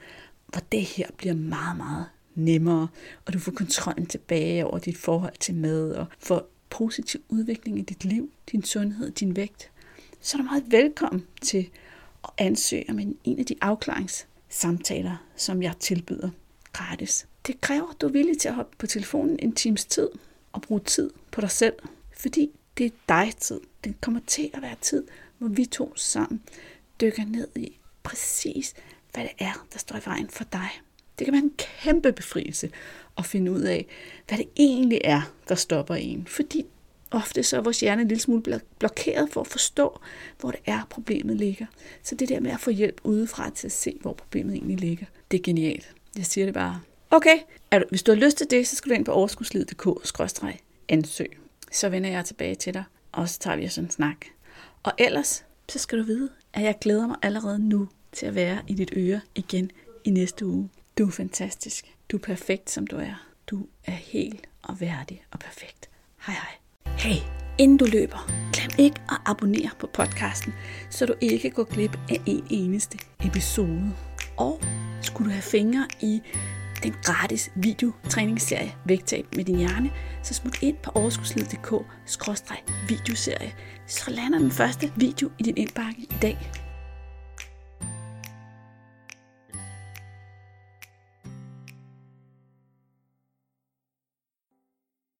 hvor 0.46 0.60
det 0.72 0.82
her 0.82 1.06
bliver 1.16 1.34
meget, 1.34 1.76
meget 1.76 2.06
nemmere, 2.34 2.88
og 3.26 3.32
du 3.32 3.38
får 3.38 3.52
kontrollen 3.52 4.06
tilbage 4.06 4.66
over 4.66 4.78
dit 4.78 4.96
forhold 4.96 5.36
til 5.40 5.54
mad, 5.54 5.92
og 5.92 6.06
får 6.18 6.48
positiv 6.70 7.20
udvikling 7.28 7.78
i 7.78 7.82
dit 7.82 8.04
liv, 8.04 8.30
din 8.52 8.64
sundhed, 8.64 9.10
din 9.10 9.36
vægt, 9.36 9.70
så 10.20 10.36
er 10.36 10.42
du 10.42 10.48
meget 10.48 10.64
velkommen 10.68 11.26
til 11.42 11.70
at 12.24 12.30
ansøge 12.38 12.84
om 12.88 12.98
en, 12.98 13.16
en 13.24 13.38
af 13.38 13.46
de 13.46 13.54
afklaringssamtaler, 13.60 15.16
som 15.36 15.62
jeg 15.62 15.74
tilbyder 15.80 16.30
gratis. 16.74 17.26
Det 17.46 17.60
kræver, 17.60 17.90
at 17.90 18.00
du 18.00 18.06
er 18.06 18.10
villig 18.10 18.38
til 18.38 18.48
at 18.48 18.54
hoppe 18.54 18.76
på 18.78 18.86
telefonen 18.86 19.38
en 19.38 19.52
times 19.52 19.84
tid 19.84 20.08
og 20.52 20.62
bruge 20.62 20.80
tid 20.80 21.10
på 21.30 21.40
dig 21.40 21.50
selv, 21.50 21.74
fordi 22.16 22.50
det 22.78 22.86
er 22.86 22.90
dig 23.08 23.32
tid. 23.36 23.60
Det 23.84 24.00
kommer 24.00 24.20
til 24.26 24.50
at 24.54 24.62
være 24.62 24.76
tid, 24.80 25.04
hvor 25.38 25.48
vi 25.48 25.64
to 25.64 25.96
sammen 25.96 26.42
dykker 27.00 27.24
ned 27.24 27.48
i, 27.56 27.78
præcis, 28.02 28.74
hvad 29.12 29.22
det 29.22 29.32
er, 29.38 29.66
der 29.72 29.78
står 29.78 29.96
i 29.96 30.00
vejen 30.04 30.28
for 30.28 30.44
dig. 30.44 30.68
Det 31.18 31.24
kan 31.24 31.32
være 31.32 31.42
en 31.42 31.54
kæmpe 31.58 32.12
befrielse 32.12 32.70
at 33.18 33.26
finde 33.26 33.52
ud 33.52 33.60
af, 33.60 33.86
hvad 34.28 34.38
det 34.38 34.48
egentlig 34.56 35.00
er, 35.04 35.32
der 35.48 35.54
stopper 35.54 35.94
en. 35.94 36.26
Fordi 36.26 36.66
ofte 37.10 37.42
så 37.42 37.56
er 37.56 37.60
vores 37.60 37.80
hjerne 37.80 38.02
en 38.02 38.08
lille 38.08 38.20
smule 38.20 38.60
blokeret 38.78 39.28
for 39.32 39.40
at 39.40 39.46
forstå, 39.46 40.00
hvor 40.40 40.50
det 40.50 40.60
er, 40.66 40.86
problemet 40.90 41.36
ligger. 41.36 41.66
Så 42.02 42.14
det 42.14 42.28
der 42.28 42.40
med 42.40 42.50
at 42.50 42.60
få 42.60 42.70
hjælp 42.70 43.00
udefra 43.04 43.50
til 43.50 43.66
at 43.66 43.72
se, 43.72 43.98
hvor 44.00 44.12
problemet 44.12 44.54
egentlig 44.54 44.80
ligger, 44.80 45.06
det 45.30 45.38
er 45.38 45.42
genialt. 45.42 45.93
Jeg 46.16 46.26
siger 46.26 46.44
det 46.44 46.54
bare. 46.54 46.80
Okay, 47.10 47.38
er 47.70 47.78
du, 47.78 47.84
hvis 47.88 48.02
du 48.02 48.12
har 48.12 48.16
lyst 48.16 48.36
til 48.36 48.50
det, 48.50 48.68
så 48.68 48.76
skal 48.76 48.90
du 48.90 48.94
ind 48.94 49.04
på 49.04 49.12
overskudslid.dk-ansøg. 49.12 51.38
Så 51.72 51.88
vender 51.88 52.10
jeg 52.10 52.24
tilbage 52.24 52.54
til 52.54 52.74
dig, 52.74 52.84
og 53.12 53.28
så 53.28 53.38
tager 53.38 53.56
vi 53.56 53.68
sådan 53.68 53.84
en 53.84 53.90
snak. 53.90 54.16
Og 54.82 54.92
ellers, 54.98 55.44
så 55.68 55.78
skal 55.78 55.98
du 55.98 56.04
vide, 56.04 56.30
at 56.52 56.62
jeg 56.62 56.78
glæder 56.80 57.06
mig 57.06 57.16
allerede 57.22 57.58
nu 57.58 57.88
til 58.12 58.26
at 58.26 58.34
være 58.34 58.58
i 58.66 58.74
dit 58.74 58.92
øre 58.96 59.20
igen 59.34 59.70
i 60.04 60.10
næste 60.10 60.46
uge. 60.46 60.70
Du 60.98 61.06
er 61.06 61.10
fantastisk. 61.10 61.94
Du 62.10 62.16
er 62.16 62.20
perfekt, 62.20 62.70
som 62.70 62.86
du 62.86 62.96
er. 62.96 63.26
Du 63.46 63.66
er 63.84 63.92
helt 63.92 64.46
og 64.62 64.80
værdig 64.80 65.24
og 65.30 65.38
perfekt. 65.38 65.90
Hej 66.26 66.34
hej. 66.34 66.54
Hey, 66.98 67.22
inden 67.58 67.78
du 67.78 67.84
løber, 67.84 68.30
glem 68.52 68.70
ikke 68.78 69.00
at 69.10 69.16
abonnere 69.26 69.70
på 69.78 69.86
podcasten, 69.86 70.54
så 70.90 71.06
du 71.06 71.14
ikke 71.20 71.50
går 71.50 71.64
glip 71.64 71.98
af 72.10 72.20
en 72.26 72.46
eneste 72.50 72.98
episode. 73.24 73.92
Og 74.36 74.60
skulle 75.14 75.30
du 75.30 75.32
have 75.32 75.42
fingre 75.42 75.86
i 76.00 76.22
den 76.82 76.94
gratis 77.02 77.50
videotræningsserie 77.54 78.74
Vægtab 78.84 79.26
med 79.36 79.44
din 79.44 79.56
hjerne, 79.56 79.90
så 80.22 80.34
smut 80.34 80.62
ind 80.62 80.76
på 80.82 80.90
overskudslid.dk-videoserie, 80.94 83.54
så 83.86 84.10
lander 84.10 84.38
den 84.38 84.50
første 84.50 84.92
video 84.96 85.30
i 85.38 85.42
din 85.42 85.56
indbakke 85.56 86.00
i 86.00 86.14
dag. 86.22 86.63